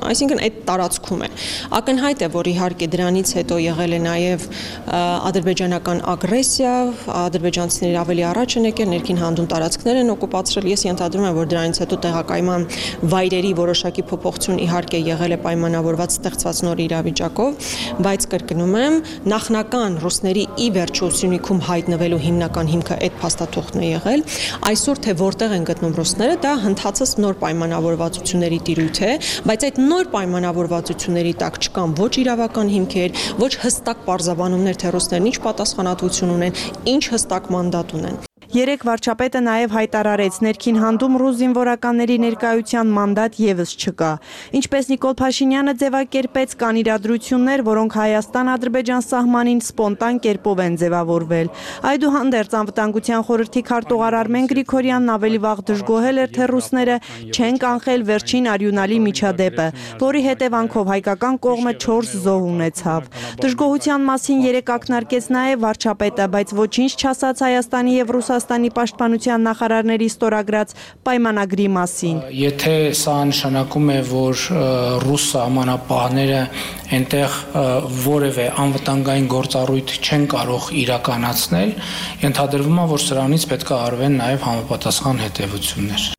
այսինքն 0.10 0.42
այդ 0.50 0.58
տարածքում 0.66 1.22
է։ 1.22 1.30
Ակնհայտ 1.78 2.26
է, 2.26 2.30
որ 2.34 2.50
իհարկե 2.56 2.90
դրանից 2.96 3.36
հետո 3.38 3.60
եղել 3.66 3.94
է 3.94 4.02
նաեւ 4.06 4.50
ադրբեջանական 5.30 6.04
ագրեսիա, 6.16 6.74
ադրբեջանցիները 7.22 8.02
ավելի 8.02 8.26
առաջ 8.34 8.58
են 8.58 8.68
եկել, 8.72 8.92
ներքին 8.96 9.22
հանդում 9.22 9.50
տարածքներ 9.54 10.02
են 10.02 10.12
օկուպացրել։ 10.16 10.70
Ես 10.74 10.86
ենթադրում 10.90 11.30
եմ, 11.30 11.38
որ 11.38 11.50
դրանից 11.54 11.82
հետո 11.86 12.02
տեղակայման 12.06 12.68
վայրերի 13.14 13.52
որոշակի 13.62 14.06
փոփոխություն 14.10 14.55
իհարկե 14.66 15.00
եղել 15.06 15.36
է 15.36 15.40
պայմանավորված 15.46 16.16
ստեղծված 16.16 16.62
նոր 16.66 16.82
իրավիճակով 16.86 17.70
բայց 18.06 18.26
կրկնում 18.32 18.76
եմ, 18.80 18.98
նախնական 19.32 19.98
ռուսների 20.04 20.44
ի 20.66 20.68
վերջո 20.76 21.10
Սյունիքում 21.16 21.62
հայտնվելու 21.70 22.20
հիմնական 22.26 22.72
հիմքը 22.74 22.98
այդ 23.06 23.18
փաստաթուղթն 23.22 23.86
է 23.86 23.90
եղել։ 23.90 24.24
Այսօր 24.72 25.02
թե 25.06 25.16
որտեղ 25.22 25.56
են 25.56 25.68
գտնում 25.70 25.96
ռուսները, 26.00 26.38
դա 26.46 26.54
հնդածս 26.66 27.16
նոր 27.26 27.40
պայմանավորվածությունների 27.46 28.60
տիրույթ 28.70 29.02
է, 29.06 29.12
բայց 29.50 29.68
այդ 29.70 29.82
նոր 29.96 30.12
պայմանավորվածությունների 30.16 31.34
տակ 31.46 31.60
չկան 31.66 31.98
ոչ 32.02 32.12
իրավական 32.26 32.72
հիմքեր, 32.76 33.20
ոչ 33.46 33.52
հստակ 33.66 34.06
պարզաբանումներ, 34.10 34.80
թե 34.86 34.96
ռուսներն 34.96 35.30
ինչ 35.32 35.38
պատասխանատվություն 35.50 36.36
ունեն, 36.36 36.64
ինչ 36.96 37.04
հստակ 37.16 37.52
մանդատ 37.56 38.00
ունեն։ 38.00 38.35
Երեք 38.56 38.86
վարչապետը 38.88 39.40
նաև 39.44 39.74
հայտարարեց. 39.76 40.36
Ներքին 40.46 40.78
հանդում 40.80 41.16
ռուս 41.20 41.34
զինվորականների 41.42 42.16
ներկայության 42.24 42.92
մանդատ 42.96 43.40
եւս 43.44 43.72
չկա։ 43.76 44.12
Ինչպես 44.56 44.86
Նիկոլ 44.92 45.16
Փաշինյանը 45.20 45.74
ձևակերպեց, 45.82 46.54
կան 46.62 46.80
իրադրություններ, 46.82 47.64
որոնք 47.68 47.98
Հայաստան-Ադրբեջան 48.00 49.04
սահմանին 49.12 49.60
սպոնտան 49.66 50.22
կերպով 50.24 50.62
են 50.66 50.78
ձևավորվել։ 50.86 51.52
Այդուհանդերձ 51.92 52.56
անվտանգության 52.62 53.26
խորհրդի 53.28 53.64
քարտուղար 53.76 54.18
Արմեն 54.24 54.48
Գրիգորյանն 54.56 55.14
ավելի 55.20 55.40
վաղ 55.44 55.60
դժգոհել 55.76 56.24
էր, 56.24 56.32
թե 56.40 56.50
ռուսները 56.56 56.98
չեն 57.36 57.60
կանխել 57.66 58.08
վերջին 58.08 58.50
արյունալի 58.56 59.00
միջադեպը, 59.04 59.68
որի 60.00 60.22
հետևանքով 60.32 60.90
հայկական 60.96 61.36
կողմը 61.44 61.76
4 61.84 62.24
զոհ 62.24 62.48
ունեցավ։ 62.56 63.12
Դժգոհության 63.44 64.10
մասին 64.16 64.40
երեք 64.46 64.74
ակնարկեց 64.80 65.30
նաև 65.36 65.64
վարչապետը, 65.66 66.26
բայց 66.36 66.56
ոչինչ 66.56 66.92
չասաց 66.96 67.46
Հայաստանի 67.46 67.96
եւ 68.00 68.16
Ռուսաստանի 68.16 68.45
Ռուսաստանի 68.46 68.70
պաշտպանության 68.78 69.42
նախարարների 69.42 70.08
ստորագրած 70.12 70.74
պայմանագրի 71.08 71.66
մասին։ 71.76 72.18
Եթե 72.38 72.76
սա 73.00 73.16
նշանակում 73.32 73.90
է, 73.90 73.98
որ 74.12 74.44
ռուս 75.02 75.26
սահմանապահները 75.34 76.42
այնտեղ 77.00 77.40
որևէ 78.06 78.46
անվտանգային 78.66 79.30
գործառույթ 79.34 79.96
չեն 79.98 80.28
կարող 80.36 80.68
իրականացնել, 80.86 81.72
ենթադրվում 82.26 82.84
է, 82.86 82.86
որ 82.94 83.08
սրանից 83.10 83.48
պետք 83.56 83.74
է 83.74 83.80
արվեն 83.82 84.22
նաև 84.22 84.46
համապատասխան 84.46 85.26
հետևություններ։ 85.26 86.15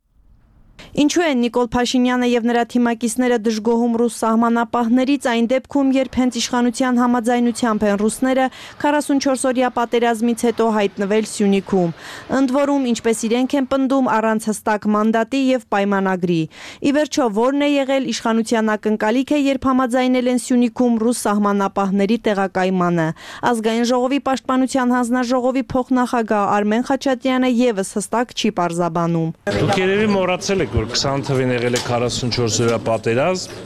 Ինչու 0.97 1.25
են 1.29 1.43
Նիկոլ 1.45 1.67
Փաշինյանը 1.75 2.27
եւ 2.31 2.45
նրա 2.49 2.61
թիմակիցները 2.73 3.37
դժգոհում 3.45 3.97
ռուս 4.01 4.15
սահմանապահներից 4.17 5.27
այն 5.29 5.49
դեպքում, 5.51 5.89
երբ 5.93 6.15
հենց 6.17 6.39
իշխանության 6.41 7.01
համաձայնությամբ 7.03 7.83
են 7.85 7.99
ռուսները 8.01 8.47
44-օրյա 8.81 9.69
պատերազմից 9.77 10.45
հետո 10.47 10.69
հայտնվել 10.77 11.29
Սյունիքում։ 11.33 11.93
Ընդ 12.41 12.55
որում, 12.57 12.87
ինչպես 12.97 13.21
իրենք 13.29 13.57
են 13.61 13.69
պնդում, 13.77 14.09
առանց 14.17 14.47
հստակ 14.49 14.89
մանդատի 14.97 15.43
եւ 15.53 15.67
պայմանագրի։ 15.77 16.41
Ի 16.81 16.91
վերջո, 16.97 17.29
ո՞րն 17.45 17.61
է 17.61 17.69
եղել 17.77 18.09
իշխանության 18.17 18.73
ակնկալիքը, 18.73 19.37
երբ 19.53 19.69
համաձայնել 19.69 20.33
են 20.33 20.41
Սյունիքում 20.47 20.99
ռուս 21.05 21.23
սահմանապահների 21.27 22.19
տեղակայմանը։ 22.25 23.09
Ազգային 23.53 23.87
ժողովի 23.93 24.21
պաշտպանության 24.33 24.97
հանձնաժողովի 24.97 25.67
փոխնախագահ 25.77 26.51
Արմեն 26.57 26.89
Խաչատրյանը 26.89 27.53
եւս 27.67 27.95
հստակ 28.01 28.37
չի 28.37 28.55
պարզաբանում։ 28.57 29.31
Դուք 29.61 29.77
երևի 29.83 30.11
մոռացել 30.17 30.67
եք, 30.67 30.77
որ 30.77 30.86
20 30.93 31.27
թվին 31.27 31.53
եղել 31.57 31.77
է 31.79 31.83
44 31.87 32.63
օրյա 32.67 32.79
պատերազմ, 32.87 33.59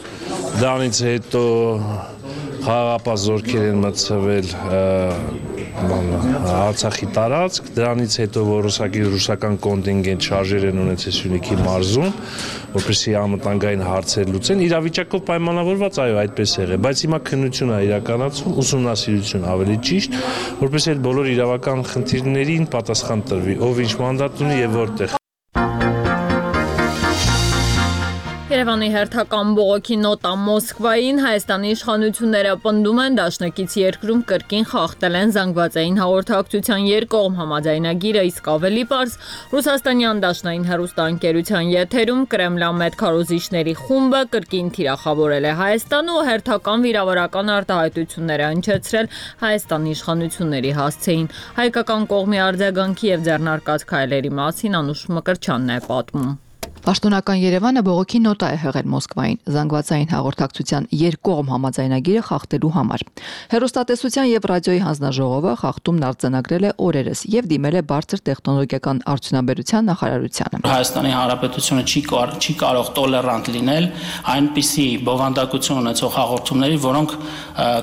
դրանից 0.61 1.01
հետո 1.11 1.45
խաղապահ 2.65 3.19
զորքեր 3.25 3.69
են 3.71 3.79
մցվել 3.85 4.49
Արցախի 5.81 7.07
տարածք, 7.17 7.69
դրանից 7.77 8.17
հետո 8.21 8.43
որոշակի 8.49 9.05
ռուսական 9.15 9.55
կոնտինգենտ 9.65 10.27
շարժեր 10.27 10.67
են 10.71 10.81
ունեցել 10.83 11.15
Սյունիքի 11.17 11.57
մարզում, 11.61 12.11
որպեսզի 12.75 13.15
անվտանգային 13.21 13.85
հարցեր 13.87 14.33
լուծեն։ 14.35 14.65
Իրավիճակով 14.67 15.25
պայմանավորված, 15.31 16.01
այո, 16.05 16.19
այդպես 16.25 16.57
եղել, 16.61 16.83
բայց 16.89 17.05
հիմա 17.07 17.21
քննություն 17.31 17.73
է 17.77 17.79
իրականացում, 17.87 18.59
ուսումնասիրություն 18.65 19.49
ավելի 19.55 19.79
ճիշտ, 19.91 20.19
որպեսզի 20.67 20.93
այդ 20.95 21.01
բոլոր 21.07 21.33
իրավական 21.37 21.87
խնդիրներին 21.95 22.69
պատասխան 22.77 23.25
տրվի, 23.31 23.57
ով 23.71 23.83
ինչ 23.87 23.95
մանդատ 24.05 24.45
ունի 24.45 24.61
եւ 24.61 24.79
որտեղ 24.83 25.20
Երևանի 28.61 28.89
հերթական 28.93 29.53
բողոքի 29.57 29.97
նոտա 30.03 30.31
Մոսկվային 30.37 31.21
Հայաստանի 31.25 31.69
իշխանությունները 31.75 32.51
պնդում 32.65 32.99
են 33.05 33.15
դաշնակից 33.17 33.77
երկրում 33.81 34.19
կրկին 34.33 34.67
խախտել 34.73 35.17
են 35.21 35.33
զանգվածային 35.37 35.97
հաղորդակցության 36.01 36.85
երկկողմ 36.91 37.39
համաձայնագիրը, 37.41 38.25
իսկ 38.31 38.51
ավելի 38.55 38.83
པարզ 38.91 39.15
Ռուսաստանյան 39.55 40.21
դաշնային 40.27 40.67
հերոստանգերության 40.73 41.73
եթերում 41.73 42.27
Կրեմլամետ 42.37 43.01
քարոզիչների 43.01 43.75
խումբը 43.81 44.23
կրկին 44.37 44.69
թիրախավորել 44.77 45.49
է 45.49 45.55
Հայաստանը 45.63 46.19
ու 46.21 46.27
հերթական 46.29 46.87
վիրավորական 46.91 47.55
արտահայտությունները 47.57 48.51
հնչեցրել 48.51 49.11
Հայաստանի 49.47 49.97
իշխանությունների 49.97 50.77
հասցեին։ 50.83 51.27
Հայկական 51.65 52.07
կողմի 52.13 52.45
արձագանքի 52.51 53.11
եւ 53.15 53.27
ձեռնարկած 53.31 53.89
քայլերի 53.95 54.37
մասին 54.45 54.81
Անուշ 54.85 55.09
Մկրչյանն 55.17 55.77
է 55.81 55.83
պատմում։ 55.89 56.39
Պաշտոնական 56.81 57.37
Երևանը 57.43 57.81
բողոքի 57.85 58.19
նոտա 58.25 58.49
է 58.55 58.59
հղել 58.63 58.87
Մոսկվային 58.89 59.39
զանգվածային 59.53 60.07
հաղորդակցության 60.11 60.87
երկկողմ 60.97 61.51
համաձայնագիրը 61.53 62.23
խախտելու 62.25 62.71
համար։ 62.77 63.03
Հերոստատեսության 63.53 64.31
եւ 64.31 64.47
ռադիոյի 64.51 64.81
հանձնաժողովը 64.87 65.53
խախտումն 65.61 66.07
արձանագրել 66.09 66.65
է 66.65 66.73
օրերս 66.89 67.25
եւ 67.37 67.51
դիմել 67.51 67.77
է 67.77 67.83
բարձր 67.91 68.23
տեխնոլոգիական 68.31 69.03
արդյունաբերության 69.13 69.91
նախարարությանը։ 69.91 70.63
Հայաստանի 70.71 71.13
Հանրապետությունը 71.21 71.85
չի 71.85 72.03
կար, 72.09 72.33
չի 72.41 72.55
կարող 72.65 72.91
տոլերանտ 72.97 73.53
լինել 73.61 73.91
այնպիսի 74.41 74.87
բովանդակություն 75.05 75.81
ունեցող 75.85 76.17
հաղորդումների, 76.17 76.81
որոնք 76.81 77.15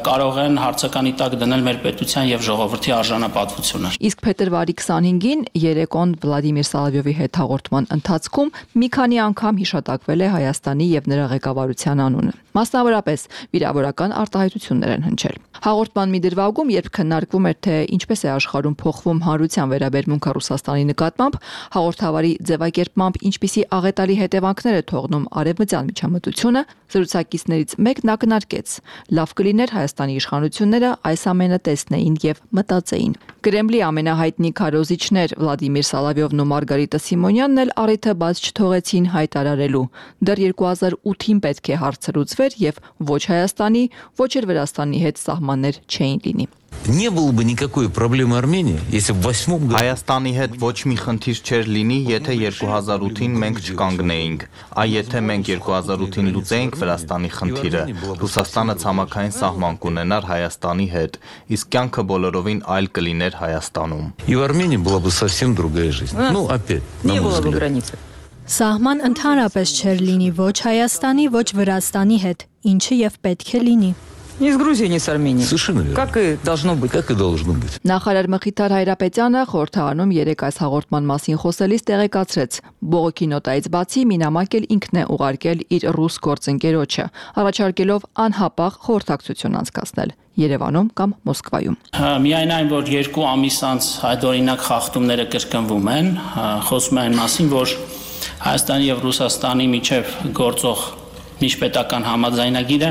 կարող 0.08 0.42
են 0.48 0.58
հարցականի 0.58 1.14
տակ 1.22 1.38
դնել 1.38 1.66
մեր 1.68 1.80
պետության 1.86 2.30
եւ 2.34 2.46
ժողովրդի 2.48 2.94
արժանապատվությունը։ 2.98 3.94
Իսկ 4.08 4.24
փետրվարի 4.26 4.76
25-ին 4.82 5.44
Երեկոն 5.68 6.16
Վլադիմիր 6.24 6.68
Սալավյովի 6.72 7.16
հետ 7.18 7.40
հաղորդման 7.42 7.90
ընթացքում 7.98 8.52
մի 8.78 8.87
քանի 8.96 9.18
անգամ 9.28 9.60
հիշատակվել 9.62 10.22
է 10.26 10.28
Հայաստանի 10.34 10.88
եւ 10.94 11.10
նրա 11.12 11.26
ղեկավարության 11.34 12.04
անունը։ 12.08 12.34
Մասնավորապես 12.58 13.26
վիրավորական 13.54 14.14
արտահայտություններ 14.18 14.94
են 14.98 15.06
հնչել։ 15.08 15.38
Հաղորդման 15.68 16.14
մի 16.14 16.20
դրվագում, 16.26 16.72
երբ 16.74 16.90
քննարկվում 16.98 17.48
էր 17.48 17.58
թե 17.68 17.76
ինչպես 17.98 18.22
է 18.28 18.30
աշխարհում 18.34 18.76
փոխվում 18.82 19.22
հանրության 19.28 19.72
վերաբերմունքը 19.74 20.34
Ռուսաստանի 20.38 20.86
նկատմամբ, 20.92 21.38
հաղորդավարի 21.78 22.34
ձևակերպմամբ 22.48 23.20
ինչպիսի 23.28 23.64
աղետալի 23.78 24.16
հետևանքներ 24.22 24.78
է 24.78 24.84
թողնում 24.92 25.26
արևմտյան 25.42 25.88
միջամտությունը, 25.92 26.62
զրուցակիցներից 26.88 27.78
մեկն 27.88 28.12
ակնարկեց. 28.18 28.68
լավ 29.18 29.30
կլիներ 29.38 29.70
Հայաստանի 29.78 30.14
իշխանությունները 30.18 30.92
այս 31.08 31.22
ամենը 31.32 31.60
տեսնեին 31.68 32.16
եւ 32.28 32.38
մտածեին։ 32.58 33.14
Կրեմլի 33.48 33.80
ամենահայտնի 33.88 34.50
քարոզիչներ 34.58 35.34
Վլադիմիր 35.40 35.86
Սալավյովն 35.88 36.42
ու 36.42 36.48
Մարգարիտա 36.52 37.00
Սիմոնյանն 37.00 37.62
էլ 37.64 37.72
առիթը 37.84 38.14
բաց 38.24 38.42
չթողեցին 38.48 39.06
հայտարարելու։ 39.14 39.84
Դեռ 40.28 40.42
2008-ին 40.48 41.40
պետք 41.48 41.72
է 41.72 41.78
հարցը 41.84 42.16
լուծվեր 42.47 42.59
եւ 42.63 42.83
ոչ 43.13 43.23
Հայաստանի, 43.35 43.85
ոչ 44.23 44.31
էլ 44.39 44.51
Վրաստանի 44.55 45.07
հետ 45.07 45.25
սահմաններ 45.27 45.85
չէին 45.91 46.27
լինի։ 46.27 46.49
Не 46.87 47.11
было 47.11 47.31
бы 47.31 47.45
никакой 47.45 47.89
проблемы 47.89 48.39
Армении, 48.39 48.81
если 48.91 49.13
в 49.13 49.23
8 49.23 49.69
году 49.69 49.77
Հայաստանի 49.77 50.33
հետ 50.35 50.59
ոչ 50.59 50.75
մի 50.91 50.97
խնդիր 50.99 51.39
չէր 51.47 51.69
լինի, 51.71 51.99
եթե 52.11 52.35
2008-ին 52.43 53.37
մենք 53.39 53.61
չկանգնեինք։ 53.63 54.47
Այ 54.83 54.89
եթե 54.91 55.23
մենք 55.29 55.51
2008-ին 55.63 56.33
լուծեինք 56.35 56.79
Վրաստանի 56.83 57.31
խնդիրը, 57.39 57.83
Ռուսաստանը 58.19 58.75
ցամաքային 58.83 59.35
սահման 59.39 59.79
կունենար 59.85 60.29
Հայաստանի 60.33 60.87
հետ, 60.97 61.19
իսկ 61.55 61.71
կյանքը 61.71 62.03
բոլորովին 62.11 62.63
այլ 62.67 62.87
կլիներ 62.99 63.33
Հայաստանում։ 63.43 64.07
и 64.27 64.35
в 64.35 64.43
Армении 64.43 64.77
была 64.77 64.99
бы 64.99 65.11
совсем 65.13 65.55
другая 65.55 65.93
жизнь. 65.93 66.17
Ну, 66.19 66.49
опять, 66.49 66.83
на 67.05 67.15
мой 67.15 67.31
взгляд. 67.31 67.95
Սահման 68.53 69.05
ընդհանրապես 69.07 69.75
չէր 69.81 70.01
լինի 70.07 70.31
ոչ 70.37 70.57
Հայաստանի, 70.67 71.29
ոչ 71.33 71.49
Վրաստանի 71.57 72.19
հետ, 72.27 72.49
ինչը 72.73 72.97
եւ 73.03 73.21
պետք 73.23 73.53
է 73.55 73.61
լինի։ 73.69 73.93
Ни 74.41 74.51
с 74.51 74.57
Грузией, 74.57 74.89
ни 74.89 74.99
с 74.99 75.09
Арменией. 75.09 75.45
Совершенно 75.45 75.81
верно. 75.81 75.95
Как 75.95 76.17
и 76.17 76.37
должно 76.43 76.75
быть. 76.75 76.91
Как 76.91 77.11
и 77.11 77.15
должно 77.15 77.53
быть. 77.53 77.79
Նախարար 77.85 78.27
Մխիթար 78.33 78.73
Հայրապետյանը 78.75 79.43
խորհրդարանում 79.53 80.11
երեք 80.17 80.41
այս 80.49 80.57
հաղորդման 80.63 81.05
մասին 81.13 81.37
խոսելիս 81.43 81.83
տեղեկացրեց. 81.87 82.53
բողոքի 82.83 83.27
նոտայից 83.33 83.67
բացի 83.75 84.01
Մինամակ 84.11 84.51
էլ 84.59 84.65
ինքն 84.75 84.95
է 84.99 85.05
ուղարկել 85.15 85.59
իր 85.77 85.83
ռուս 85.95 86.15
գործընկերոջը, 86.27 87.07
առաջարկելով 87.39 88.01
անհապաղ 88.25 88.73
խորհրդակցություն 88.83 89.59
անցկացնել 89.63 90.11
Երևանում 90.43 90.89
կամ 90.97 91.11
Մոսկվայում։ 91.29 91.77
Միայն 92.25 92.51
այն, 92.57 92.67
որ 92.73 92.85
երկու 92.89 93.25
ամիս 93.37 93.59
անց 93.69 93.83
այդ 94.11 94.23
օրինակ 94.33 94.61
խախտումները 94.65 95.27
կրկնվում 95.29 95.87
են, 95.93 96.07
խոսում 96.73 96.97
է 96.97 97.01
այն 97.05 97.19
մասին, 97.21 97.49
որ 97.53 97.69
Հայաստանի 98.46 98.88
եւ 98.88 99.04
Ռուսաստանի 99.08 99.68
միջև 99.74 100.16
գործող 100.38 100.86
միջպետական 101.42 102.08
համաձայնագիրը 102.08 102.90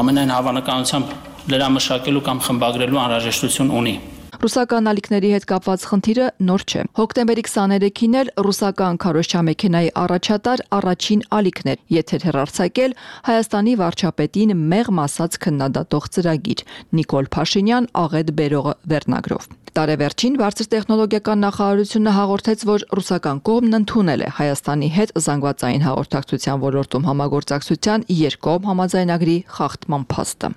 ամենայն 0.00 0.34
հավանականությամբ 0.36 1.14
լրամշակելու 1.52 2.22
կամ 2.26 2.44
խմբագրելու 2.46 3.00
անհրաժեշտություն 3.06 3.72
ունի։ 3.80 3.94
Ռուսական 4.36 4.88
ալիքների 4.90 5.28
հետ 5.32 5.44
կապված 5.48 5.84
խնդիրը 5.90 6.26
նոր 6.44 6.62
չէ։ 6.68 6.82
Հոկտեմբերի 6.98 7.42
23-ին 7.46 8.16
էլ 8.20 8.30
ռուսական 8.46 8.98
քարոշչամեքենայի 9.04 9.88
առաջատար 10.02 10.62
առաջին 10.76 11.22
ալիքն 11.38 11.70
էր 11.72 11.80
եթեր 11.96 12.26
հերարցակել 12.28 12.96
Հայաստանի 13.28 13.74
վարչապետին 13.80 14.52
մեղմ 14.76 15.00
ասած 15.06 15.38
քննադատող 15.46 16.08
ծրագիր 16.16 16.64
Նիկոլ 17.00 17.30
Փաշինյան 17.36 17.88
աղետ 18.04 18.34
բերողը 18.36 18.74
վերնագրով։ 18.92 19.48
Տարեվերջին 19.76 20.36
բարձր 20.40 20.68
տեխնոլոգիական 20.72 21.42
նախարարությունը 21.44 22.12
հաղորդեց, 22.16 22.62
որ 22.68 22.84
ռուսական 22.96 23.42
կողմն 23.48 23.78
ընդունել 23.80 24.24
է 24.24 24.30
Հայաստանի 24.36 24.88
հետ 24.96 25.12
զանգվածային 25.20 25.84
հաղորդակցության 25.84 26.62
ոլորտում 26.64 27.08
համագործակցության 27.10 28.06
երկկողմ 28.20 28.70
համաձայնագրի 28.72 29.36
խախտման 29.58 30.08
փաստը։ 30.16 30.56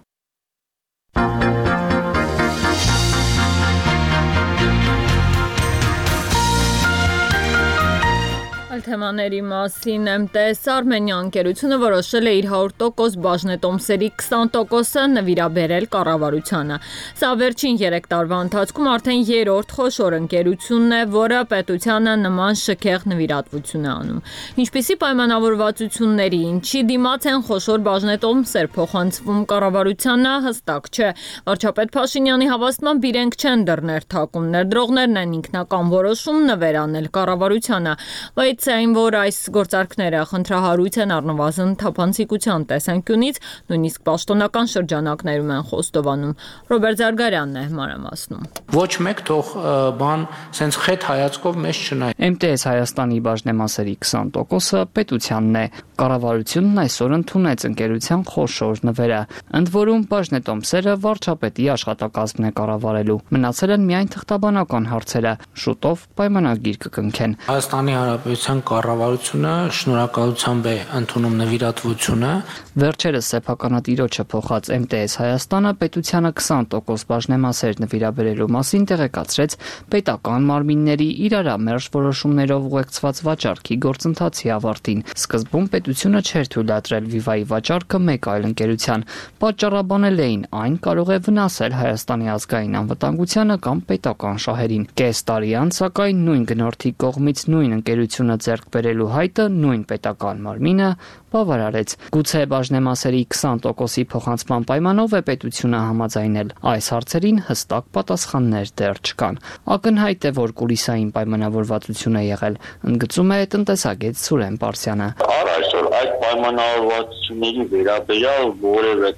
Այլ 8.79 8.85
թեմաների 8.85 9.39
մասին 9.43 10.05
MTS 10.07 10.61
Արմենիա 10.71 11.15
ընկերությունը 11.25 11.77
որոշել 11.81 12.27
է 12.29 12.31
իր 12.39 12.45
100% 12.51 13.17
բաժնետոմսերի 13.25 14.07
20%-ը 14.21 15.01
նվիրաբերել 15.15 15.87
կառավարությանը։ 15.95 16.77
Սա 17.19 17.31
վերջին 17.41 17.79
3 17.81 18.07
տարվա 18.13 18.39
ընթացքում 18.45 18.87
արդեն 18.91 19.25
երրորդ 19.29 19.73
խոշոր 19.75 20.15
ընկերությունն 20.19 20.95
է, 20.95 21.01
որը 21.15 21.41
պետությանը 21.51 22.13
նման 22.23 22.59
շքեղ 22.63 23.03
նվիրատվություն 23.11 23.83
է 23.83 23.91
անում։ 23.99 24.23
Ինչպիսի 24.63 24.97
պայմանավորվածությունների, 25.03 26.41
ինչի 26.53 26.81
դիմաց 26.93 27.29
են 27.35 27.43
խոշոր 27.49 27.83
բաժնետոմսեր 27.89 28.71
փոխանցվում 28.79 29.43
կառավարությանը 29.51 30.33
հստակ 30.47 30.89
չէ։ 30.95 31.11
Վարչապետ 31.49 31.93
Փաշինյանի 31.99 32.49
հավաստմամբ 32.53 33.09
իրենք 33.11 33.39
չեն 33.43 33.67
դռներ 33.67 34.09
թակում, 34.15 34.49
ներդրողներն 34.55 35.21
են 35.25 35.37
ինքնական 35.39 35.93
որոշում 35.99 36.41
նվերանել 36.53 37.11
կառավարությանը, 37.19 37.93
բայց 38.39 38.68
Բայց 38.69 38.77
այն, 38.77 38.91
որ 38.93 39.15
այս 39.17 39.37
գործարքները 39.49 40.19
խնդրահարույց 40.29 40.97
են 41.01 41.11
առնվազն 41.15 41.71
թափանցիկության 41.81 42.65
տեսանկյունից, 42.69 43.39
նույնիսկ 43.71 44.03
պաշտոնական 44.05 44.69
շրջանակներում 44.69 45.53
են 45.55 45.63
խոստովանում։ 45.71 46.35
Ռոբերտ 46.69 47.01
Զարգարյանն 47.01 47.57
է 47.57 47.63
մանրամասնում։ 47.79 48.43
Ոչ 48.77 48.91
մեկ 49.09 49.23
թող 49.25 49.49
բան 49.97 50.27
սենց 50.59 50.77
խետ 50.85 51.07
հայացքով 51.09 51.57
մեզ 51.65 51.81
չնայ։ 51.89 52.11
MTS 52.29 52.67
Հայաստանի 52.69 53.17
բաժնեմասերի 53.25 53.95
20%-ը 54.05 54.83
պետությանն 54.99 55.57
է։ 55.57 55.65
Կառավարությունն 55.99 56.77
այսօր 56.85 57.13
ընդունեց 57.17 57.65
ընկերության 57.69 58.21
խոշոր 58.29 58.83
նվերը։ 58.87 59.21
Ընդ 59.59 59.73
որում 59.73 60.05
բաժնետոմսերը 60.13 60.93
վարչապետի 61.09 61.65
աշխատակազմն 61.73 62.47
է 62.47 62.53
կառավարելու։ 62.59 63.17
Մնացել 63.35 63.73
են 63.75 63.89
միայն 63.89 64.11
թղթաբանական 64.13 64.87
հարցերը։ 64.93 65.33
Շուտով 65.59 66.05
պայմանագիր 66.19 66.79
կկնքեն։ 66.85 67.35
Հայաստանի 67.49 67.97
Հանրապետության 67.99 68.58
կառավարությունը 68.69 69.53
շնորհակալությամբ 69.79 70.67
է 70.69 70.73
ընդունում 70.99 71.35
նվիրատվությունը։ 71.39 72.31
Վերջերս 72.79 73.29
սեփականատիրոջը 73.33 74.23
փոխած 74.33 74.69
MTS 74.75 75.15
Հայաստանը 75.19 75.71
պետությանը 75.79 76.31
20% 76.39 77.05
բաժնեմասեր 77.09 77.79
նվիրաբերելու 77.83 78.47
մասին 78.55 78.87
տեղեկացրեց 78.89 79.55
պետական 79.93 80.47
մարմինների 80.49 81.09
իրարամերժ 81.29 81.89
որոշումներով 81.95 82.67
ուղեկցված 82.69 83.21
վաճառքի 83.29 83.77
գործընթացի 83.85 84.53
ավարտին։ 84.59 85.03
Սկզբում 85.19 85.69
պետությունը 85.73 86.21
չէր 86.29 86.51
թույլատրել 86.55 87.09
Viva-ի 87.13 87.45
վաճառքը 87.49 88.01
մեկ 88.09 88.29
այլ 88.33 88.47
ընկերության։ 88.49 89.05
Պատճառաբանել 89.43 90.23
էին 90.29 90.43
այն 90.59 90.75
կարող 90.89 91.09
է 91.09 91.19
վնասել 91.29 91.77
Հայաստանի 91.79 92.31
ազգային 92.35 92.79
անվտանգությանը 92.79 93.57
կամ 93.69 93.83
պետական 93.89 94.41
շահերին։ 94.45 94.87
Կես 94.99 95.23
տարի 95.29 95.51
անց 95.59 95.79
սակայն 95.79 96.23
նույն 96.29 96.43
գնորդի 96.49 96.91
կողմից 97.03 97.43
նույն 97.53 97.75
ընկերությունը 97.79 98.38
ձեռք 98.45 98.67
բերելու 98.73 99.09
հայտը 99.13 99.45
նույն 99.55 99.83
պետական 99.89 100.41
մարմինը 100.45 100.89
բավարարեց։ 101.33 101.95
Գուցե 102.15 102.41
բաժնեմասերի 102.53 103.21
20%-ի 103.35 104.03
փոխանցման 104.13 104.67
պայմանով 104.69 105.15
է 105.19 105.21
պետությունը 105.29 105.81
համաձայնել։ 105.89 106.53
Այս 106.73 106.89
հարցերին 106.95 107.41
հստակ 107.49 107.89
պատասխաններ 107.99 108.73
դեռ 108.81 109.01
չկան։ 109.09 109.39
Ակնհայտ 109.77 110.29
է, 110.29 110.33
որ 110.39 110.55
կուլիսային 110.59 111.11
պայմանավորվածություն 111.19 112.19
է 112.19 112.23
եղել, 112.29 112.59
ընդգծում 112.89 113.33
է 113.35 113.39
տնտեսագետ 113.55 114.21
Սուրեն 114.25 114.59
Պարսյանը։ 114.63 115.09
Առ 115.39 115.51
այսօր 115.59 115.89
այդ 115.99 116.13
պայմանավորվածությունների 116.23 117.67
վերաբերյալ 117.75 118.53
որևէ 118.65 119.11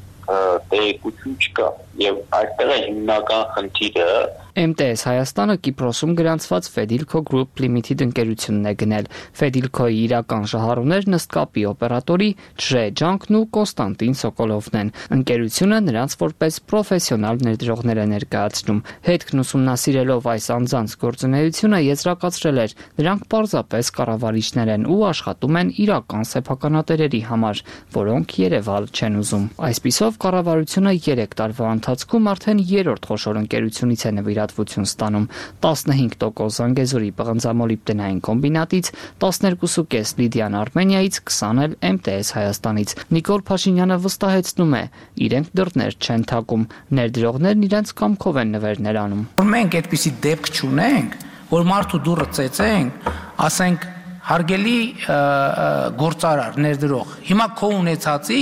տեղեկություն 0.71 1.37
չկա 1.41 1.67
եւ 1.99 2.21
այստեղ 2.37 2.71
է 2.71 2.79
հիմնական 2.85 3.43
խնդիրը. 3.55 4.07
MTS 4.51 5.05
Հայաստանը 5.07 5.53
Կիպրոսում 5.63 6.13
գրանցված 6.19 6.65
Fedilco 6.73 7.21
Group 7.23 7.61
Limited 7.63 8.01
ընկերությունն 8.03 8.65
է 8.67 8.73
գնել։ 8.81 9.05
Fedilco-ի 9.39 9.99
իրական 10.07 10.47
շահառուներ 10.51 11.07
նստկապի 11.13 11.63
օպերատորի 11.71 12.27
Ջրե 12.59 12.83
Ջանկն 12.99 13.37
ու 13.39 13.43
Կոստանտին 13.55 14.17
Սոկոլովն 14.21 14.75
են։ 14.81 14.91
Ընկերությունը 15.15 15.79
նրանց 15.87 16.15
որպես 16.21 16.59
պրոֆեսիոնալ 16.71 17.41
ներդրողներ 17.47 18.01
է 18.01 18.05
ներկայացնում։ 18.11 18.83
Հետքն 19.07 19.43
ուսումնասիրելով 19.45 20.27
այս 20.35 20.49
անձանց 20.51 20.97
գործունեությունը 21.05 21.79
եզրակացրել 21.87 22.61
էր, 22.65 22.75
նրանք 22.99 23.25
պարզապես 23.31 23.93
կառավարիչներ 24.01 24.73
են 24.75 24.87
ու 24.91 24.99
աշխատում 25.11 25.61
են 25.61 25.73
իրական 25.85 26.27
սեփականատերերի 26.31 27.21
համար, 27.31 27.63
որոնք 27.95 28.37
Երևալ 28.41 28.91
չեն 28.91 29.17
ուզում։ 29.21 29.47
Այսպիսով 29.71 30.19
կառավարությունը 30.27 30.95
3 31.07 31.39
տարվա 31.41 31.71
ընթացքում 31.81 32.27
արդեն 32.31 32.59
3-րդ 32.61 33.07
խոշոր 33.09 33.37
ընկերությունից 33.41 34.01
է 34.05 34.11
նվիրատվություն 34.21 34.85
ստանում. 34.85 35.25
15% 35.65 36.51
Զանգեզուրի 36.61 37.09
պղնձամոլիբդենային 37.17 38.19
կոմբինատից, 38.27 38.91
12.5 39.25 40.13
Լիդիան 40.21 40.57
Արմենիայից, 40.61 41.17
20 41.31 41.63
էլ 41.65 41.73
MTS 41.91 42.29
Հայաստանից։ 42.37 42.93
Նիկոլ 43.17 43.41
Փաշինյանը 43.49 43.97
վստահեցնում 44.05 44.75
է, 44.77 44.83
իրենք 45.25 45.49
դռներ 45.57 45.97
չեն 46.01 46.27
թակում, 46.31 46.67
ներդրողներն 47.01 47.65
իրենց 47.71 47.95
կամքով 48.01 48.41
են 48.41 48.53
նվերներ 48.57 49.01
անում։ 49.01 49.25
Մենք 49.51 49.79
այդպիսի 49.81 50.13
դեպք 50.27 50.51
չունենք, 50.61 51.17
որ 51.51 51.65
մարդու 51.71 52.03
դուրը 52.05 52.27
ծեծենք, 52.37 53.09
ասենք 53.49 53.89
հարգելի 54.29 54.77
գործարար 55.97 56.57
ներդրող 56.65 57.13
հիմա 57.31 57.47
քո 57.57 57.69
ունեցածի 57.79 58.41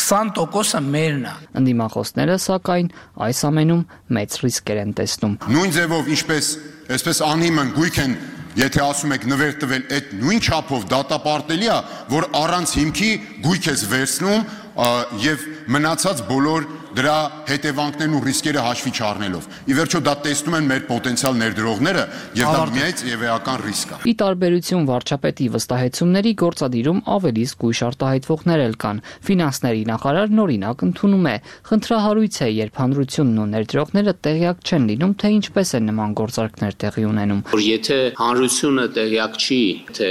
20%-ը 0.00 0.82
մերն 0.86 1.24
է 1.28 1.34
ընդդիմախոսները 1.60 2.36
սակայն 2.46 2.90
այս 3.28 3.44
ամենում 3.50 3.86
մեծ 4.16 4.38
ռիսկեր 4.44 4.82
են 4.84 4.94
տեսնում 5.00 5.38
նույն 5.54 5.74
ձևով 5.76 6.12
ինչպես 6.16 6.52
այսպես 6.96 7.24
անիմն 7.30 7.74
գույք 7.76 8.04
են 8.06 8.14
Եթե 8.58 8.80
ասում 8.82 9.12
եք 9.14 9.24
նվեր 9.30 9.52
տվել, 9.62 9.82
այդ 9.94 10.06
նույն 10.20 10.40
չափով 10.42 10.86
դատապարտելի 10.90 11.68
է, 11.70 11.76
որ 12.10 12.24
առանց 12.34 12.72
հիմքի 12.80 13.10
գույք 13.44 13.68
ես 13.70 13.84
վերցնում 13.92 14.40
եւ 14.80 15.42
մնացած 15.70 16.22
բոլոր 16.30 16.68
դրա 16.96 17.16
հետևանքներն 17.46 18.14
ու 18.16 18.20
ռիսկերը 18.24 18.62
հաշվի 18.64 18.92
չառնելով։ 18.98 19.44
Ի 19.70 19.74
վերջո 19.78 19.98
դա 20.06 20.14
տեսնում 20.24 20.56
են 20.58 20.68
մեր 20.70 20.80
պոտենցիալ 20.88 21.36
ներդրողները 21.40 22.04
եւ 22.40 22.54
դա 22.56 22.62
միայց 22.74 23.02
եւ 23.10 23.22
էական 23.28 23.60
ռիսկ 23.66 23.92
է։ 23.94 23.98
Ի 24.10 24.14
տարբերություն 24.22 24.88
վարչապետի 24.90 25.46
վստահեցումների 25.54 26.32
գործադիրում 26.42 27.02
ավելի 27.14 27.44
զգույշ 27.50 27.82
արտահայտվողներ 27.90 28.64
էլ 28.64 28.74
կան։ 28.80 29.02
Ֆինանսների 29.30 29.84
նախարարն 29.90 30.42
օրինակ 30.44 30.84
ընդունում 30.90 31.30
է. 31.30 31.36
խնդրահարույց 31.70 32.40
է, 32.40 32.48
երբ 32.60 32.74
հանրությունն 32.80 33.38
ու 33.40 33.48
ներդրողները 33.54 34.14
տեղյակ 34.26 34.56
չեն 34.66 34.84
լինում, 34.90 35.14
թե 35.20 35.28
ինչպես 35.40 35.68
են 35.78 35.86
նման 35.90 36.10
գործարքներ 36.20 36.74
տեղի 36.80 37.04
ունենում։ 37.10 37.40
Որ 37.54 37.62
եթե 37.70 37.98
հանրությունը 38.18 38.84
տեղյակ 38.98 39.38
չի, 39.40 39.62
թե 40.00 40.10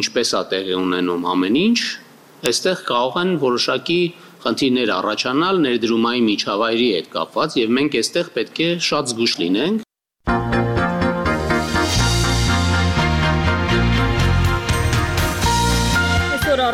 ինչպես 0.00 0.28
է 0.34 0.42
տեղի 0.54 0.74
ունենում 0.80 1.28
ամեն 1.34 1.60
ինչ, 1.64 1.80
այստեղ 2.50 2.84
կարող 2.90 3.18
են 3.22 3.32
որոշակի 3.44 4.00
խնդիրներ 4.44 4.94
առաջանալ 4.98 5.64
ներդրումային 5.64 6.28
միջավայրի 6.34 6.92
հետ 6.98 7.10
կապված 7.16 7.58
եւ 7.62 7.74
մենք 7.80 7.98
այստեղ 8.02 8.30
պետք 8.38 8.62
է 8.68 8.70
շատ 8.90 9.12
զգուշ 9.14 9.36
լինենք 9.44 10.73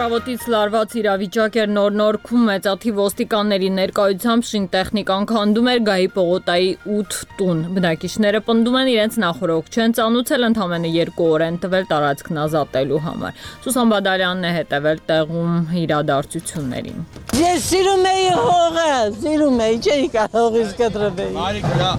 առավոտից 0.00 0.44
լարված 0.48 0.94
իրավիճակ 0.96 1.56
էր 1.60 1.72
նոր 1.76 1.96
նորքում 2.00 2.44
մեծաթիվ 2.48 3.00
ոստիկանների 3.00 3.66
ներկայությամբ 3.78 4.46
շինտեխնիկան 4.50 5.26
քանդում 5.28 5.68
էր 5.72 5.82
Գայի 5.88 6.08
պողոտայի 6.14 6.70
8 6.94 7.18
տուն։ 7.40 7.60
Բնակիչները 7.76 8.40
պնդում 8.46 8.78
են 8.80 8.90
իրենց 8.94 9.18
նախորոք 9.24 9.68
չեն 9.76 9.96
ծանուցել 10.00 10.48
ընդամենը 10.48 10.94
2 10.94 11.26
օր 11.26 11.44
են 11.50 11.60
տվել 11.66 11.84
տարածքն 11.92 12.40
ազատելու 12.46 13.02
համար։ 13.10 13.44
Սուսան 13.66 13.92
Բադալյանն 13.92 14.48
է 14.48 14.54
հետևել 14.56 15.04
տեղում 15.12 15.52
իրադարձություններին։ 15.84 17.04
Ես 17.44 17.68
սիրում 17.68 18.04
եի 18.08 18.26
հողը, 18.40 18.88
սիրում 19.20 19.62
եի, 19.68 19.76
չէի 19.84 20.08
կարող 20.16 20.40
հողից 20.40 20.70
կտրվել։ 20.80 21.40
Արի 21.44 21.60
գրա, 21.68 21.92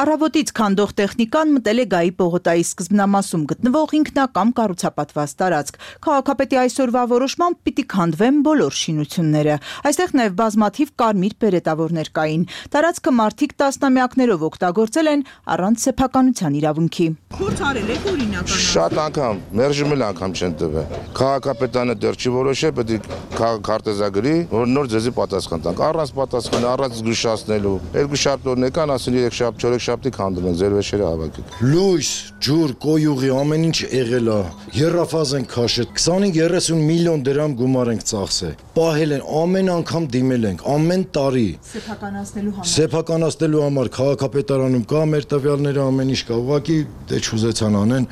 Առավոտից 0.00 0.50
քանդող 0.56 0.92
տեխնիկան 1.00 1.52
մտել 1.56 1.82
է 1.82 1.86
Գայի 1.92 2.12
պողոտայի 2.20 2.64
սկզբնամասում 2.66 3.46
գտնվող 3.52 3.94
ինքնակամ 4.36 4.50
կառուցապատված 4.56 5.30
տարածք։ 5.40 5.76
Քաղաքապետի 6.04 6.56
այսօրվա 6.60 7.02
որոշմամբ 7.12 7.56
պիտի 7.66 7.84
քանդվեն 7.92 8.40
բոլոր 8.46 8.74
շինությունները։ 8.76 9.54
Այստեղ 9.88 10.10
նաև 10.20 10.34
բազմաթիվ 10.40 10.88
կարմիր 11.00 11.34
պերետավորներ 11.40 12.08
կային։ 12.16 12.42
Տարածքը 12.76 13.12
մարդիկ 13.16 13.54
տասնամյակներով 13.56 14.44
օգտագործել 14.46 15.10
են 15.16 15.24
առանց 15.56 15.86
սեփականության 15.86 16.58
իրավունքի։ 16.60 17.06
Խորց 17.36 17.62
արել 17.66 17.90
եք 17.96 18.04
օրինական։ 18.12 18.60
Շատ 18.66 18.98
անգամ, 19.06 19.40
մերժումել 19.56 20.04
անգամ 20.06 20.36
չեն 20.36 20.54
տվել։ 20.60 20.86
Քաղաքապետանը 21.16 21.96
դեռ 22.06 22.16
չի 22.16 22.30
որոշել, 22.36 22.72
պետք 22.76 23.08
է 23.36 23.48
քարտեզագրի, 23.66 24.34
որ 24.52 24.70
նոր 24.72 24.90
ձեզի 24.92 25.12
պատասխան 25.16 25.64
տանք։ 25.66 25.82
Առանց 25.86 26.12
պատասխան, 26.16 26.66
առանց 26.76 26.96
զգուշացնելու։ 27.00 27.74
Երկու 27.96 28.20
շաբթ 28.24 28.48
օրն 28.52 28.66
եկան, 28.66 28.92
ասին 28.96 29.16
3 29.16 29.36
շաբթ, 29.36 29.60
4 29.66 29.84
շաբթի 29.86 30.12
քանդում 30.16 30.46
են, 30.46 30.56
ձեր 30.56 30.76
վեշերը 30.76 31.06
հավաքեք։ 31.06 31.58
Լույս, 31.66 32.10
ջուր, 32.46 32.74
կոյուղի 32.86 33.30
ամեն 33.36 33.66
ինչ 33.66 33.78
եղել 33.96 34.15
է։ 34.16 34.36
Երրաֆազ 34.76 35.32
են 35.36 35.46
քաշել, 35.52 35.88
25-30 35.96 36.82
միլիոն 36.90 37.24
դրամ 37.26 37.56
գումար 37.60 37.90
ենք 37.92 38.04
ծախսել։ 38.10 38.54
Պահել 38.76 39.14
են, 39.16 39.24
ամեն 39.40 39.70
անգամ 39.76 40.08
դիմել 40.16 40.46
ենք, 40.50 40.64
ամեն 40.76 41.04
տարի։ 41.16 41.48
Սեփականացնելու 41.70 42.54
համար։ 42.56 42.70
Սեփականացնելու 42.76 43.64
համար 43.66 43.90
քաղաքապետարանում 43.96 44.86
կա 44.92 45.02
մեր 45.16 45.28
տվյալները 45.36 45.84
ամեն 45.86 46.14
ինչ 46.16 46.22
կա։ 46.30 46.40
Ուղղակի 46.46 46.78
դե 47.12 47.20
չուզեցան 47.26 47.78
անեն, 47.82 48.08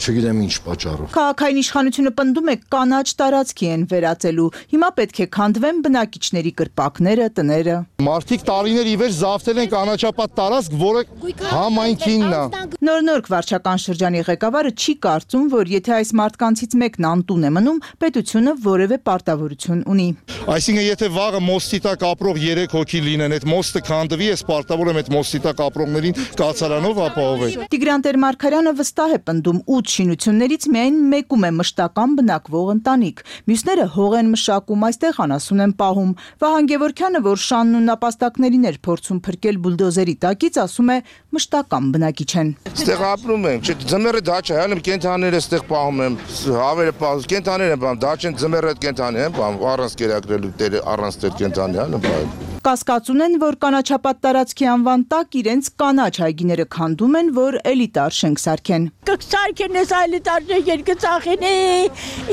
չգիտեմ 0.00 0.38
ինչ 0.46 0.54
պատճառով։ 0.64 1.10
Քաղաքային 1.12 1.58
իշխանությունը 1.60 2.10
պնդում 2.16 2.48
է 2.50 2.54
կանաչ 2.72 3.06
տարածքի 3.20 3.66
են 3.70 3.82
վերածելու։ 3.90 4.46
Հիմա 4.72 4.88
պետք 4.96 5.20
է 5.20 5.26
քանդվեն 5.36 5.80
բնակիչների 5.84 6.52
կրպակները, 6.60 7.26
տները։ 7.36 7.76
Մարդիկ 8.00 8.44
տարիներ 8.48 8.90
ի 8.90 8.94
վեր 9.00 9.12
զավթել 9.20 9.60
են 9.60 9.70
կանաչապատ 9.74 10.34
տարածք, 10.40 10.76
որը 10.80 11.02
համայնքինն 11.50 12.32
է։ 12.40 12.62
Նոր-նորք 12.80 13.30
վարչական 13.34 13.82
շրջանի 13.84 14.24
ղեկավարը 14.30 14.72
չի 14.80 14.94
կարծում, 15.04 15.44
որ 15.52 15.72
եթե 15.74 15.94
այս 16.00 16.12
մարդկանցից 16.20 16.76
մեկն 16.80 17.08
անտուն 17.10 17.44
է 17.44 17.50
մնում, 17.60 17.82
պետությունը 18.00 18.54
որևէ 18.64 18.98
պարտավորություն 19.10 19.84
ունի։ 19.90 20.08
Այսինքն 20.50 20.86
եթե 20.86 21.10
վաղը 21.20 21.40
մոստի 21.44 21.80
տակ 21.84 22.04
ապրող 22.10 22.40
3 22.40 22.70
հոգի 22.72 23.00
լինեն, 23.04 23.34
այդ 23.36 23.46
մոստը 23.50 23.82
քանդվի, 23.90 24.28
ես 24.30 24.42
պարտավոր 24.48 24.90
եմ 24.90 25.00
այդ 25.00 25.10
մոստի 25.14 25.40
տակ 25.44 25.60
ապրողներին 25.66 26.18
կացարանով 26.40 27.00
ապահովել։ 27.10 27.66
Տիգրան 27.74 28.04
Տեր-Մարգարյանը 28.06 28.72
վստահ 28.80 29.14
է 29.14 29.20
պնդում 29.28 29.60
8 29.80 29.89
շինություններից 29.90 30.66
միայն 30.74 30.98
մեկում 31.10 31.46
է 31.46 31.50
մշտական 31.60 32.14
բնակվող 32.20 32.68
ընտանիք։ 32.74 33.22
Մյուսները 33.50 33.86
հող 33.94 34.16
են 34.20 34.30
մշակում, 34.34 34.84
այստեղ 34.90 35.20
անասուն 35.24 35.64
են 35.64 35.74
պահում։ 35.80 36.12
Վահան 36.40 36.68
Գևորքյանը, 36.70 37.22
որ 37.26 37.42
շանն 37.44 37.78
ու 37.80 37.82
նապաստակներին 37.90 38.68
էր 38.70 38.78
փորձում 38.86 39.20
փրկել 39.26 39.60
բուլդոզերի 39.66 40.14
տակից, 40.24 40.60
ասում 40.64 40.90
է 40.90 40.98
մշտական 41.36 41.90
բնակիչ 41.94 42.30
են։ 42.40 42.52
Ստեղ 42.70 43.04
ապրում 43.10 43.48
եմ, 43.50 43.64
չէ, 43.64 43.76
ձմեռը 43.90 44.22
դաչա, 44.30 44.60
հələ 44.60 44.80
կենթաները 44.90 45.42
ստեղ 45.44 45.66
պահում 45.70 46.04
եմ, 46.06 46.20
հավերը 46.60 46.94
պահում, 47.00 47.26
կենթաներ 47.34 47.74
եմ 47.74 47.82
պահում, 47.84 48.00
դաչեն 48.06 48.38
ձմեռը 48.44 48.76
կենթանի 48.86 49.26
եմ 49.26 49.36
պահում, 49.40 49.60
առանց 49.74 49.98
կերակրելու 50.04 50.86
առանց 50.94 51.20
տեր 51.24 51.36
կենթանի, 51.40 51.84
հələ 51.84 52.02
պահում։ 52.06 52.49
Կասկածուն 52.60 53.22
են, 53.24 53.34
որ 53.40 53.56
կանաչապատ 53.56 54.18
տարածքի 54.20 54.66
անվան 54.68 55.04
տակ 55.08 55.36
իրենց 55.40 55.68
կանաչ 55.80 56.10
հայգիները 56.20 56.64
քանդում 56.74 57.14
են, 57.20 57.28
որ 57.38 57.56
էլիտար 57.70 58.16
շենք 58.16 58.42
սարքեն։ 58.42 58.84
Կսարքեն 59.08 59.78
ես 59.80 59.94
էլիտար 60.00 60.52
երկը 60.66 60.96
ծախեն, 61.04 61.46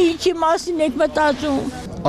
ինչի 0.03 0.33
մասին 0.41 0.83
եք 0.87 0.97
մտածում։ 0.99 1.61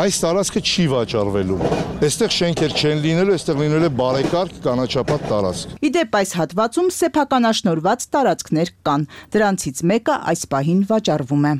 Այս 0.02 0.18
տարածքը 0.24 0.62
չի 0.66 0.88
վաճառվելու։ 0.94 1.60
Այստեղ 2.08 2.34
շենքեր 2.38 2.74
չեն 2.78 3.04
լինելու, 3.06 3.38
այստեղ 3.38 3.62
լինելու 3.62 3.88
է 3.88 3.92
բարեկարգ 4.02 4.58
կանաչապատ 4.66 5.28
տարածք։ 5.30 5.78
Իդեպ 5.88 6.18
այս 6.22 6.34
հատվածում 6.42 6.90
սեփականաշնորված 6.98 8.08
տարածքներ 8.18 8.74
կան։ 8.88 9.06
Դրանցից 9.38 9.84
մեկը 9.94 10.18
այս 10.34 10.44
պահին 10.54 10.82
վաճառվում 10.90 11.48
է։ 11.52 11.54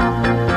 Ուկրաինա 0.00 0.49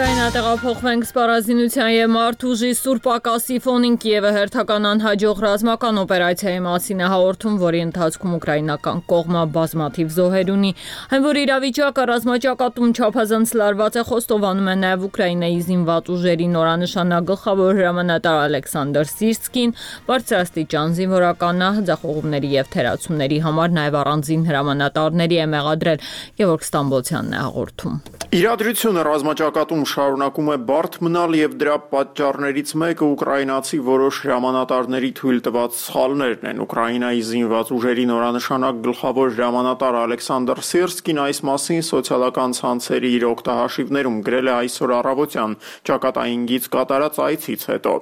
bye. 0.00 0.09
Տեղափոխվենք 0.30 1.06
սպառազինության 1.08 1.88
եւ 1.90 2.10
մարդուժի 2.14 2.68
Սուրբ 2.78 3.06
Ակասի 3.10 3.56
ֆոնին 3.64 3.94
Կիևը 4.02 4.30
հերթական 4.36 4.84
անհաջող 4.90 5.40
ռազմական 5.42 5.96
օպերացիայի 6.04 6.60
մասին 6.66 7.00
է 7.02 7.08
հաղորդում, 7.10 7.56
որի 7.62 7.80
ընթացքում 7.86 8.36
ուկրաինական 8.36 9.00
կողմը 9.10 9.42
բազմաթիվ 9.56 10.12
զոհեր 10.14 10.52
ունի։ 10.54 10.70
Այն 11.10 11.24
որ 11.24 11.40
իրավիճակը 11.40 12.04
ռազմաճակատում 12.10 12.92
չափազանց 12.94 13.54
լարված 13.58 13.98
է, 13.98 14.04
խոստովանում 14.10 14.70
է 14.70 14.76
նաեւ 14.86 15.06
Ուկրաինայի 15.10 15.58
զինված 15.66 16.12
ուժերի 16.14 16.46
նորանշանակ 16.54 17.26
գլխավոր 17.30 17.80
հրամանատար 17.80 18.38
Ալեքսանդր 18.46 19.10
Սիրսկին, 19.10 19.74
բարձրաստիճան 20.06 20.96
զինվորականը 21.00 21.72
ձախողումների 21.90 22.54
եւ 22.54 22.70
թերացումների 22.76 23.42
համար 23.50 23.76
նաեւ 23.80 24.00
առանձին 24.04 24.46
հրամանատարների 24.50 25.40
է 25.40 25.50
մեղադրել 25.58 26.08
Գևորգ 26.38 26.70
Ստամբոլցյանն 26.70 27.34
է 27.34 27.44
հաղորդում։ 27.50 28.00
Իրադրությունը 28.30 29.02
ռազմաճակատում 29.10 29.80
շարունակում 30.20 30.48
է 30.52 30.56
բարդ 30.68 30.96
մնալ 31.00 31.34
եւ 31.38 31.52
դրա 31.60 31.74
պատճառներից 31.90 32.70
մեկը 32.80 33.06
ուկրաինացի 33.14 33.78
որոշ 33.86 34.16
հրամանատարների 34.20 35.10
թույլ 35.16 35.38
տված 35.46 35.76
սխալներն 35.80 36.48
են։ 36.50 36.60
Ուկրաինայի 36.60 37.22
զինված 37.30 37.70
ուժերի 37.76 38.04
նորանշանակ 38.10 38.82
գլխավոր 38.84 39.32
հրամանատար 39.40 39.96
Ալեքսանդր 40.00 40.60
Սիրսկին 40.68 41.20
այս 41.24 41.40
մասին 41.48 41.80
սոցիալական 41.88 42.56
ցանցերի 42.60 43.10
իր 43.16 43.24
օկտահաշիվներում 43.30 44.18
գրել 44.28 44.50
է 44.50 44.54
այսօր 44.60 44.94
առավոտյան 45.00 45.56
ճակատային 45.88 46.44
գից 46.50 46.68
կատարած 46.76 47.20
այցից 47.30 47.64
հետո։ 47.70 47.94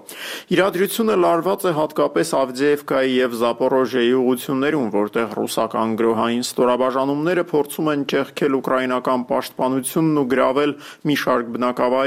Իրադրությունը 0.58 1.18
լարված 1.22 1.68
է 1.68 1.72
հատկապես 1.78 2.34
Ավդեևկայի 2.42 3.14
եւ 3.18 3.38
Զապորոժիայի 3.38 4.12
ուղություններում, 4.18 4.90
որտեղ 4.98 5.38
ռուսական 5.38 5.96
գրոհային 6.02 6.44
ստորաբաժանումները 6.48 7.46
փորձում 7.52 7.92
են 7.94 8.04
ճեղքել 8.08 8.58
ուկրաինական 8.58 9.26
պաշտպանությունն 9.28 10.18
ու 10.18 10.28
գրավել 10.34 10.76
մի 11.08 11.18
շարք 11.22 11.52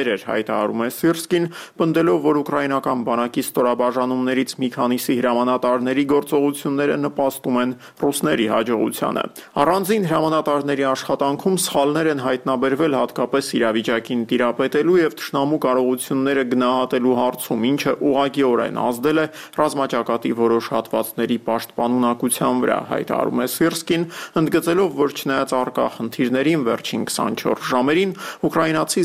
բնակավայրեր, 0.01 0.23
հայտարարում 0.25 0.81
է 0.81 0.89
Սիրսկին, 0.95 1.45
պնդելով, 1.77 2.19
որ 2.25 2.35
ուկրաինական 2.41 2.99
բանակի 3.05 3.43
ստորաբաժանումներից 3.45 4.51
մի 4.61 4.69
քանիսի 4.75 5.15
հրամանատարների 5.21 6.05
գործողությունները 6.11 6.95
նպաստում 7.05 7.57
են 7.61 7.73
ռուսների 8.01 8.47
հաջողությանը։ 8.51 9.23
Առանձին 9.61 10.07
հրամանատարների 10.11 10.85
աշխատանքում 10.91 11.57
սխալներ 11.61 12.09
են 12.11 12.23
հայտնաբերվել 12.25 12.97
հատկապես 13.01 13.51
իրավիճակին 13.61 14.21
տիրապետելու 14.31 14.99
եւ 15.01 15.15
ճշնամու 15.21 15.61
կարողությունները 15.65 16.43
գնահատելու 16.51 17.17
հարցում, 17.21 17.65
ինչը 17.71 17.93
ուղղակիորեն 18.11 18.81
ազդել 18.81 19.21
է 19.21 19.25
ռազմաճակատի 19.61 20.31
որոշ 20.41 20.71
հատվածների 20.71 21.37
պաշտպանունակության 21.51 22.61
վրա, 22.61 22.79
հայտարարում 22.91 23.41
է 23.41 23.47
Սիրսկին, 23.51 24.07
ընդգծելով, 24.41 24.91
որ 25.01 25.15
չնայած 25.21 25.55
արկա 25.61 25.87
խնդիրներին 26.01 26.65
վերջին 26.71 27.03
24 27.11 27.69
ժամերի 27.71 28.01
տարիներին 28.01 28.47
ուկրաինացի 28.47 29.01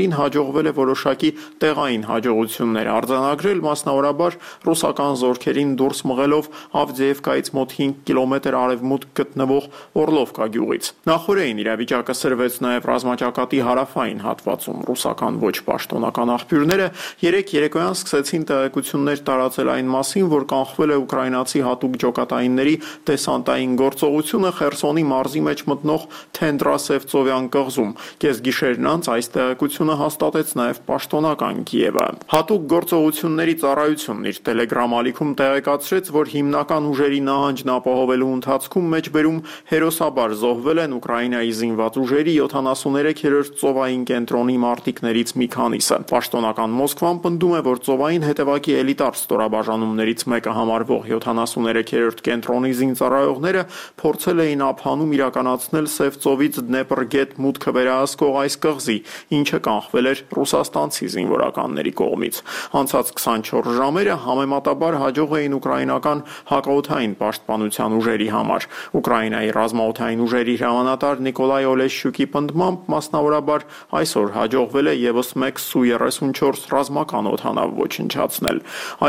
զինվորականներին 0.00 0.14
հաջողվել 0.16 0.68
է 0.70 0.72
որոշակի 0.76 1.30
տեղային 1.60 2.04
հաջողություններ 2.08 2.88
արձանագրել, 2.90 3.58
մասնավորաբար 3.66 4.36
ռուսական 4.64 5.14
զորքերին 5.20 5.70
դուրս 5.80 6.00
մղելով 6.10 6.44
Ավդեևկայից 6.80 7.50
մոտ 7.56 7.74
5 7.80 7.98
կիլոմետր 8.08 8.56
արևմուտք 8.60 9.10
գտնվող 9.20 9.64
Օրլովկա 10.00 10.46
գյուղից։ 10.56 10.84
Նախորդին 11.10 11.60
իրավիճակը 11.60 12.14
սրվեց 12.20 12.54
նաև 12.64 12.88
ռազմաճակատի 12.90 13.60
հարավային 13.68 14.20
հատվածում։ 14.24 14.78
Ռուսական 14.90 15.40
ոչ 15.44 15.56
պաշտոնական 15.68 16.32
աղբյուրները 16.40 16.86
երեք 17.20 17.54
երեկոյան 17.60 17.96
սկսեցին 18.00 18.44
տեղեկություններ 18.50 19.22
տարածել 19.28 19.72
այն 19.74 19.90
մասին, 19.90 20.26
որ 20.30 20.44
կանխվել 20.50 20.90
է 20.90 20.98
ուկրաինացի 21.04 21.60
հատուկ 21.66 21.98
ջոկատայինների 22.00 22.74
դեսանտային 23.10 23.74
գործողությունը 23.80 24.50
Խերսոնի 24.60 25.04
մարզի 25.10 25.42
մեջ 25.50 25.64
մտնող 25.70 26.06
Թենդրասևծովյան 26.40 27.50
կղզում։ 27.50 27.90
Կեսգիշերն 28.24 28.90
անց 28.90 29.10
այս 29.10 29.30
տեղեկությունը 29.34 29.89
հաստատեց 30.00 30.50
նաև 30.58 30.78
պաշտոնական 30.88 31.58
Կիևը։ 31.70 32.06
Հատուկ 32.32 32.62
գործողությունների 32.72 33.54
ծառայությունն 33.60 34.30
իր 34.30 34.38
Telegram 34.48 34.94
ալիքում 34.98 35.34
տեղեկացրեց, 35.40 36.10
որ 36.16 36.30
հիմնական 36.34 36.88
ուժերի 36.90 37.20
նահանջն 37.28 37.72
ապահովելու 37.74 38.30
ընթացքում 38.36 38.88
մեջբերում 38.94 39.38
հերոսաբար 39.70 40.34
զոհվել 40.40 40.80
են 40.80 40.96
Ուկրաինայի 40.98 41.52
զինված 41.60 41.98
ուժերի 42.00 42.34
73-րդ 42.40 43.54
ծովային 43.60 44.02
կենտրոնի 44.10 44.56
մարտիկներից 44.64 45.34
մի 45.40 45.48
քանիսը։ 45.54 46.00
Պաշտոնական 46.10 46.74
Մոսկվան 46.80 47.22
պնդում 47.30 47.54
է, 47.54 47.62
որ 47.70 47.82
ծովային 47.86 48.26
հետևակի 48.30 48.76
էլիտար 48.80 49.20
ստորաբաժանումներից 49.20 50.26
մեկը 50.34 50.56
համարվող 50.60 51.08
73-րդ 51.14 52.24
կենտրոնի 52.30 52.72
զինծառայողները 52.80 53.64
փորձել 54.00 54.44
էին 54.48 54.66
ափանում 54.70 55.14
իրականացնել 55.20 55.90
Սև 56.00 56.20
ծովից 56.24 56.60
Դնեպր 56.70 57.04
գետ 57.10 57.38
մուտքը 57.40 57.74
վերա 57.80 57.90
վերահսկող 57.90 58.36
այս 58.40 58.56
կղզի, 58.64 58.96
ինչը 59.36 59.58
կանխվել 59.80 60.06
էր 60.10 60.20
ռուսաստանցի 60.36 61.06
զինվորականների 61.14 61.92
կողմից։ 62.00 62.38
Անցած 62.80 63.12
24 63.16 63.76
ժամերը 63.80 64.16
համեմատաբար 64.24 64.96
հաջող 65.00 65.30
էին 65.40 65.54
ուկրաինական 65.56 66.20
հակաօթային 66.50 67.14
պաշտպանության 67.20 67.96
ուժերի 68.00 68.28
համար։ 68.34 68.66
Ուկրաինայի 69.00 69.50
ռազմաօթային 69.56 70.24
ուժերի 70.26 70.54
հրամանատար 70.60 71.22
Նիկոլայ 71.30 71.62
Օլեշյուկի 71.70 72.26
պնդմամբ 72.34 72.90
մասնավորաբար 72.94 73.66
այսօր 74.00 74.28
հաջողվել 74.36 74.90
է 74.90 74.94
եւս 75.00 75.32
1 75.40 75.64
Սու-34 75.70 76.74
ռազմական 76.74 77.30
օթանավ 77.30 77.74
ոչնչացնել։ 77.80 78.60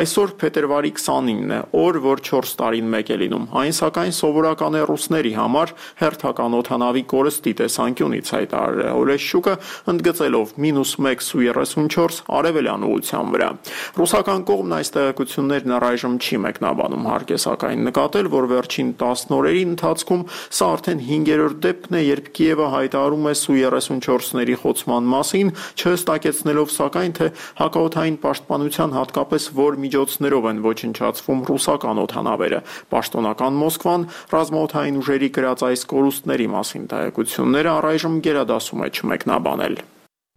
Այսօր 0.02 0.34
փետրվարի 0.42 0.92
29-ն 1.02 1.52
է, 1.52 1.60
օր, 1.82 2.00
որ 2.06 2.24
4 2.32 2.56
տարին 2.62 2.92
մեկ 2.96 3.12
է 3.12 3.18
լինում։ 3.22 3.46
Այն 3.62 3.76
սակայն 3.82 4.16
սովորական 4.22 4.78
է 4.78 4.84
ռուսների 4.92 5.34
համար 5.42 5.74
հերթական 6.02 6.58
օթանավի 6.62 7.04
կորստի 7.12 7.54
տեսանկյունից 7.62 8.32
հայտարարել 8.36 8.86
է 8.86 8.94
Օրեշյուկը 9.02 9.56
ընդգծելով 9.92 10.54
-1 10.62 11.26
Սու-34 11.28 12.22
արևելյան 12.38 12.86
ուղղության 12.88 13.32
վրա։ 13.36 13.50
Ռուսական 13.98 14.46
կողմն 14.50 14.76
այս 14.78 14.90
տեղեկություններն 14.96 15.76
առայժմ 15.78 16.16
չի 16.22 16.40
մեկնաբանում, 16.46 17.06
հարկ 17.12 17.32
է 17.32 17.40
սակայն 17.46 17.86
նկատել, 17.88 18.30
որ 18.32 18.48
վերջին 18.52 18.90
10 19.02 19.36
օրերի 19.38 19.64
ընթացքում 19.72 20.24
սա 20.32 20.68
արդեն 20.72 21.04
5-րդ 21.12 21.60
դեպքն 21.66 21.98
է, 21.98 22.02
երբ 22.12 22.30
Կիևը 22.38 22.68
հայտարարում 22.76 23.28
է 23.32 23.34
Սու-34-ների 23.42 24.56
խոցման 24.62 25.10
մասին, 25.12 25.54
չհստակեցնելով 25.82 26.74
սակայն 26.76 27.16
թե 27.22 27.28
հակաօթային 27.62 28.18
պաշտպանության 28.26 28.96
հատկապես 28.98 29.48
որ 29.62 29.80
միջոցներով 29.86 30.50
են 30.52 30.62
ոչնչացվում 30.66 31.46
ռուսական 31.52 32.04
օթանավերը։ 32.06 32.60
Պաշտոնական 32.92 33.62
Մոսկվան 33.62 34.06
ռազմաօթային 34.36 35.00
ուժերի 35.02 35.32
գրած 35.40 35.66
այս 35.72 35.88
կորուստների 35.96 36.52
մասին 36.58 36.86
տեղեկությունները 36.92 37.74
առայժմ 37.78 38.22
գերադասում 38.28 38.86
է 38.86 38.92
չմեկնաբանել։ 38.92 39.82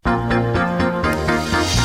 Thank 0.05 0.33
you. 0.35 0.44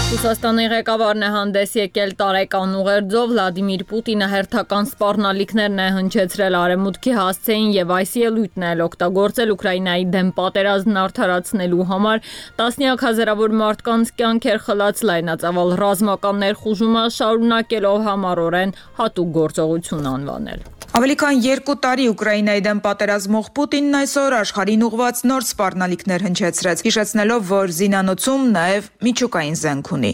Ռուսաստանի 0.09 0.63
ղեկավարն 0.71 1.21
է 1.21 1.27
հանդես 1.33 1.73
եկել 1.77 2.13
տարեկան 2.19 2.71
ուղերձով 2.79 3.27
Վլադիմիր 3.29 3.83
Պուտինը 3.91 4.29
հերթական 4.31 4.87
սպառնալիքներն 4.89 5.83
է 5.83 5.85
հնչեցրել 5.97 6.57
արևմուտքի 6.59 7.13
հասցեին 7.17 7.67
եւ 7.75 7.93
այս 7.97 8.15
ելույթն 8.21 8.65
էլ 8.71 8.81
օգտագործել 8.87 9.53
Ուկրաինայի 9.53 10.07
դեմ 10.15 10.33
պատերազմն 10.39 10.99
արդարացնելու 11.03 11.87
համար 11.91 12.25
տասնյակ 12.63 13.05
հազարավոր 13.09 13.55
մարդկանց 13.61 14.13
կյանքեր 14.23 14.59
խլած 14.65 15.05
լայնածավալ 15.11 15.77
ռազմական 15.83 16.43
ներխուժումը 16.47 17.05
շարունակելով 17.19 18.03
համառորեն 18.09 18.75
հատուկ 19.03 19.31
գործողություն 19.39 20.13
անվանել։ 20.15 20.67
Ավելի 20.89 21.15
քան 21.21 21.41
2 21.45 21.73
տարի 21.83 22.05
Ուկրաինայի 22.09 22.61
դեմ 22.65 22.79
պատերազմող 22.81 23.49
Պուտինն 23.59 23.97
այսօր 23.99 24.35
աշխարհին 24.39 24.85
ուղված 24.87 25.19
նոր 25.29 25.45
սպառնալիքներ 25.45 26.25
հնչեցրեց, 26.25 26.81
հիշեցնելով, 26.87 27.43
որ 27.49 27.73
զինանոցում 27.77 28.47
նաև 28.55 28.87
միջուկային 29.05 29.59
զենք 29.61 29.91
ունի 29.98 29.98
ունի։ 29.99 30.11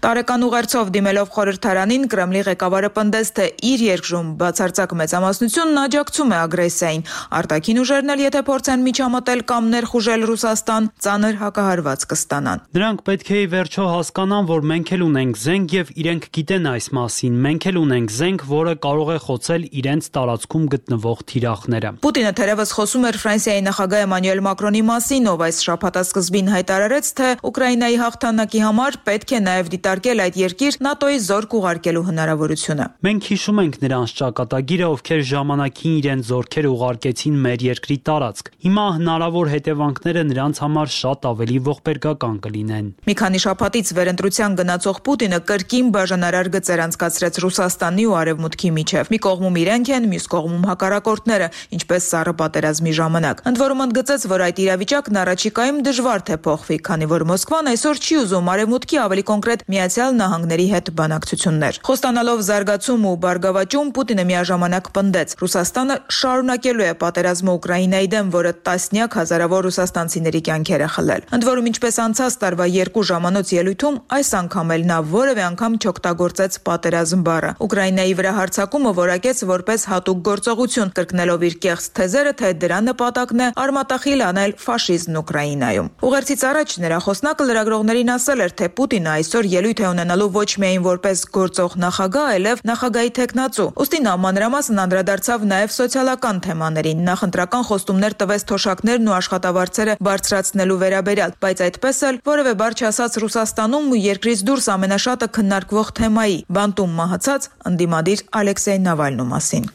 Տարեկան 0.00 0.44
ուղերձով 0.46 0.90
դիմելով 0.94 1.30
խորհրդարանին 1.34 2.04
Կրեմլի 2.10 2.42
ղեկավարը 2.50 2.90
պնդեց, 2.96 3.30
թե 3.36 3.46
իր 3.70 3.82
երկրում 3.86 4.28
բացարձակ 4.40 4.94
մեծամասնությունն 5.00 5.80
աջակցում 5.80 6.30
է 6.30 6.38
ագրեսիային։ 6.40 7.04
Արտաքին 7.40 7.80
ուժերն 7.80 8.14
էլ 8.14 8.22
եթե 8.24 8.42
փորձեն 8.50 8.84
միջամտել 8.86 9.40
կամ 9.50 9.70
ներխուժել 9.74 10.26
Ռուսաստան, 10.30 10.88
ծանր 11.04 11.34
հակահարված 11.40 12.06
կստանան։ 12.10 12.64
Դրանք 12.80 13.04
պետք 13.10 13.30
է 13.30 13.40
ի 13.40 13.46
վերջո 13.54 13.84
հասկանան, 13.90 14.48
որ 14.50 14.66
մենք 14.70 14.92
էլ 14.94 15.04
ունենք 15.10 15.40
զենք 15.40 15.74
եւ 15.80 15.92
իրենք 16.00 16.28
գիտեն 16.40 16.70
այս 16.70 16.86
մասին։ 17.00 17.38
Մենք 17.50 17.68
էլ 17.70 17.80
ունենք 17.80 18.14
զենք, 18.20 18.44
որը 18.50 18.74
կարող 18.84 19.10
է 19.10 19.18
խոցել 19.26 19.62
իրենց 19.80 20.10
տարածքում 20.16 20.64
գտնվող 20.74 21.18
թիրախները։ 21.30 21.92
Պուտինը 22.04 22.32
թերևս 22.40 22.74
խոսում 22.76 23.06
էր 23.10 23.20
Ֆրանսիայի 23.20 23.64
նախագահ 23.70 24.04
Էմանուել 24.06 24.42
Մակ 24.50 24.59
Մակրոնի 24.60 24.80
մասին, 24.84 25.28
ով 25.30 25.42
այս 25.46 25.58
շաբաթասկզբին 25.64 26.48
հայտարարեց, 26.52 27.06
թե 27.16 27.28
Ուկրաինայի 27.48 27.94
հաղթանակի 27.96 28.60
համար 28.60 28.96
պետք 29.06 29.30
է 29.32 29.38
նաև 29.40 29.68
դիտարկել 29.72 30.20
այդ 30.20 30.34
երկիր 30.36 30.76
ՆԱՏՕ-ի 30.90 31.20
զորք 31.24 31.54
ուղարկելու 31.56 32.02
հնարավորությունը։ 32.10 32.88
Մենք 33.08 33.28
հիշում 33.30 33.60
ենք 33.64 33.78
նրանց 33.80 34.12
ճակատագիրը, 34.20 34.86
ովքեր 34.90 35.22
ժամանակին 35.30 35.94
իրենց 36.00 36.28
զորքեր 36.28 36.68
ուղարկեցին 36.76 37.38
մեր 37.40 37.64
երկրի 37.70 37.96
տարածք։ 38.10 38.50
Հիմա 38.60 38.84
հնարավոր 39.00 39.50
հետևանքները 39.56 40.22
նրանց 40.28 40.60
համար 40.60 40.92
շատ 41.00 41.24
ավելի 41.30 41.58
ողբերգական 41.70 42.36
կլինեն։ 42.44 42.92
Մի 43.08 43.14
քանի 43.16 43.40
շաբաթից 43.48 43.94
վերընտրության 43.96 44.60
գնացող 44.60 45.00
Պուտինը 45.08 45.40
կրկին 45.48 45.88
բաժանարար 45.96 46.52
գծեր 46.60 46.84
անցկացրեց 46.84 47.40
Ռուսաստանի 47.48 48.04
ու 48.10 48.16
Արևմուտքի 48.20 48.70
միջև։ 48.76 49.10
Մի 49.14 49.20
կողմում 49.24 49.58
իրենք 49.64 49.92
են, 49.96 50.10
մյուս 50.10 50.26
կողմում 50.36 50.68
հակառակորդները, 50.68 51.48
ինչպես 51.80 52.10
սառը 52.10 52.34
պատերազմի 52.40 52.92
ժամանակ։ 53.00 53.42
Ընդ 53.50 53.60
որում 53.64 53.84
ընդգծեց, 53.86 54.26
որ 54.30 54.49
այդ 54.50 54.60
իրավիճակն 54.66 55.18
առաջիկայում 55.20 55.76
դժվար 55.86 56.22
թե 56.26 56.36
փոխվի, 56.42 56.76
քանի 56.86 57.06
որ 57.10 57.22
Մոսկվան 57.30 57.68
այսօր 57.70 57.98
չի 58.00 58.16
ուզում 58.20 58.48
Արևմուտքի 58.50 58.96
ավելի 59.00 59.22
կոնկրետ 59.30 59.60
Միացյալ 59.70 60.16
Նահանգների 60.20 60.66
հետ 60.70 60.90
բանակցություններ։ 61.00 61.78
Խոստանալով 61.86 62.42
զարգացում 62.50 63.04
ու 63.10 63.14
բարգավաճում 63.24 63.92
Պուտինը 63.94 64.24
միաժամանակ 64.30 64.90
պնդեց. 64.96 65.34
Ռուսաստանը 65.40 65.96
շարունակելու 66.18 66.86
է 66.90 66.94
պատերազմը 67.00 67.54
Ուկրաինայի 67.60 68.08
դեմ, 68.10 68.32
որը 68.34 68.52
տասնյակ 68.66 69.16
հազարավոր 69.20 69.64
ռուսաստանցիների 69.70 70.40
կյանքեր 70.50 70.80
է 70.80 70.88
խլել։ 70.90 71.24
Ընդ 71.30 71.46
որում, 71.50 71.70
ինչպես 71.70 72.00
անցած 72.10 72.38
տարվա 72.40 72.66
երկու 72.74 73.04
ժամանոց 73.10 73.54
ելույթում, 73.60 74.00
այս 74.18 74.30
անգամ 74.40 74.74
էլ 74.74 74.84
նա 74.90 74.98
որևէ 75.14 75.42
անգամ 75.50 75.72
չօգտագործեց 75.80 76.58
պատերազմ 76.66 77.24
բառը։ 77.30 77.50
Ուկրաինայի 77.70 78.14
վրա 78.20 78.32
հարձակումը 78.40 78.92
որակեց 79.00 79.44
որպես 79.50 79.80
հատուկ 79.90 80.18
գործողություն, 80.30 80.92
կրկնելով 80.96 81.46
իր 81.50 81.54
կեղծ 81.60 81.86
թեզերը, 82.00 82.32
թե 82.40 82.50
դրա 82.64 82.78
նպատակն 82.90 83.40
է 83.40 83.48
արմատախիլ 83.60 84.20
անել 84.30 84.39
ֆաշիզմն 84.60 85.18
Ուկրաինայում։ 85.20 85.88
Ուղերձից 86.06 86.42
առաջ 86.50 86.74
նրա 86.84 86.98
խոսնակը 87.04 87.44
լրագրողներին 87.50 88.12
ասել 88.14 88.42
էր, 88.44 88.52
թե 88.60 88.66
Պուտինը 88.80 89.10
այսօր 89.20 89.48
ելույթ 89.54 89.80
է 89.80 89.86
ունենալու 89.90 90.28
ոչ 90.36 90.50
միայն 90.64 90.84
որպես 90.86 91.22
գործող 91.36 91.76
նախագահ, 91.84 92.26
այլև 92.34 92.62
նախագահի 92.70 93.12
տեխնացու։ 93.20 93.68
Ոստի 93.80 94.00
նա 94.06 94.14
մանրամասն 94.24 94.82
անդրադարձավ 94.84 95.46
նաև 95.50 95.74
սոցիալական 95.76 96.40
թեմաներին։ 96.46 97.04
Նախընտրական 97.10 97.64
խոստումներ 97.70 98.16
տվեց 98.20 98.46
թոշակներն 98.50 99.10
ու 99.10 99.16
աշխատավարձերը 99.20 99.96
բարձրացնելու 100.10 100.80
վերաբերյալ, 100.84 101.36
բայց 101.44 101.64
այդպես 101.70 102.02
էլ 102.10 102.20
որևէ 102.30 102.54
բառ 102.60 102.78
չասաց 102.80 103.18
Ռուսաստանում 103.24 103.90
ու 103.90 104.02
երկրից 104.10 104.44
դուրս 104.50 104.70
ամենաշատը 104.76 105.30
քննարկվող 105.40 105.94
թեմայի՝ 106.00 106.38
բանտում 106.60 106.94
մահացած 107.00 107.50
ընդդիմադիր 107.70 108.26
Ալեքսեյ 108.40 108.84
Նավալնու 108.88 109.30
մասին։ 109.34 109.74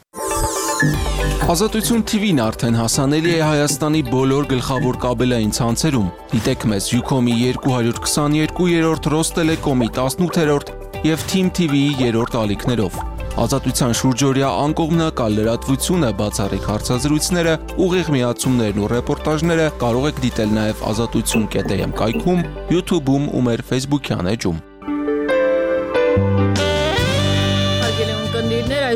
Ազատություն 0.76 2.02
TV-ն 2.04 2.40
արդեն 2.44 2.74
հասանելի 2.76 3.30
է 3.32 3.36
Հայաստանի 3.40 4.02
բոլոր 4.10 4.48
գլխավոր 4.50 4.98
կաբելային 5.00 5.54
ցանցերում։ 5.56 6.10
Դիտեք 6.34 6.66
մեզ 6.72 6.88
Ucom-ի 6.98 7.36
222-րդ, 7.56 9.08
Rosttelecom-ի 9.14 9.88
18-րդ 9.96 10.74
եւ 11.08 11.24
Team 11.32 11.48
TV-ի 11.56 11.96
3-րդ 12.02 12.38
ալիքներով։ 12.42 13.00
Ազատության 13.46 13.96
շուրջօրյա 14.02 14.52
անկողմնակալ 14.66 15.40
լրատվությունը, 15.40 16.12
բացառիկ 16.20 16.70
հարցազրույցները, 16.76 17.58
ուղիղ 17.86 18.14
միացումներն 18.16 18.84
ու 18.84 18.92
ռեպորտաժները 18.96 19.66
կարող 19.80 20.08
եք 20.12 20.24
դիտել 20.28 20.56
նաև 20.60 20.86
ազատություն.am 20.92 22.00
կայքում, 22.04 22.48
YouTube-ում 22.76 23.28
ու 23.32 23.44
մեր 23.48 23.68
Facebook-յան 23.72 24.34
էջում։ 24.36 24.64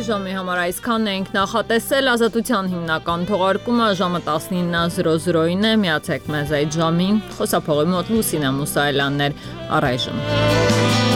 Ժամի 0.00 0.30
համար 0.32 0.58
այսքանն 0.62 1.08
ենք 1.10 1.28
նախատեսել 1.34 2.10
ազատության 2.14 2.70
հիմնական 2.72 3.26
թողարկումը 3.28 3.88
ժամը 4.00 4.22
19:00-ին 4.30 5.68
է 5.72 5.74
միացեք 5.84 6.32
մեզ 6.36 6.56
այդ 6.62 6.80
ժամին 6.80 7.20
խոսափողի 7.36 7.86
մոտ 7.92 8.16
Լուսինա 8.16 8.56
Մուսայելյաններ 8.62 9.38
առայժմ 9.76 11.09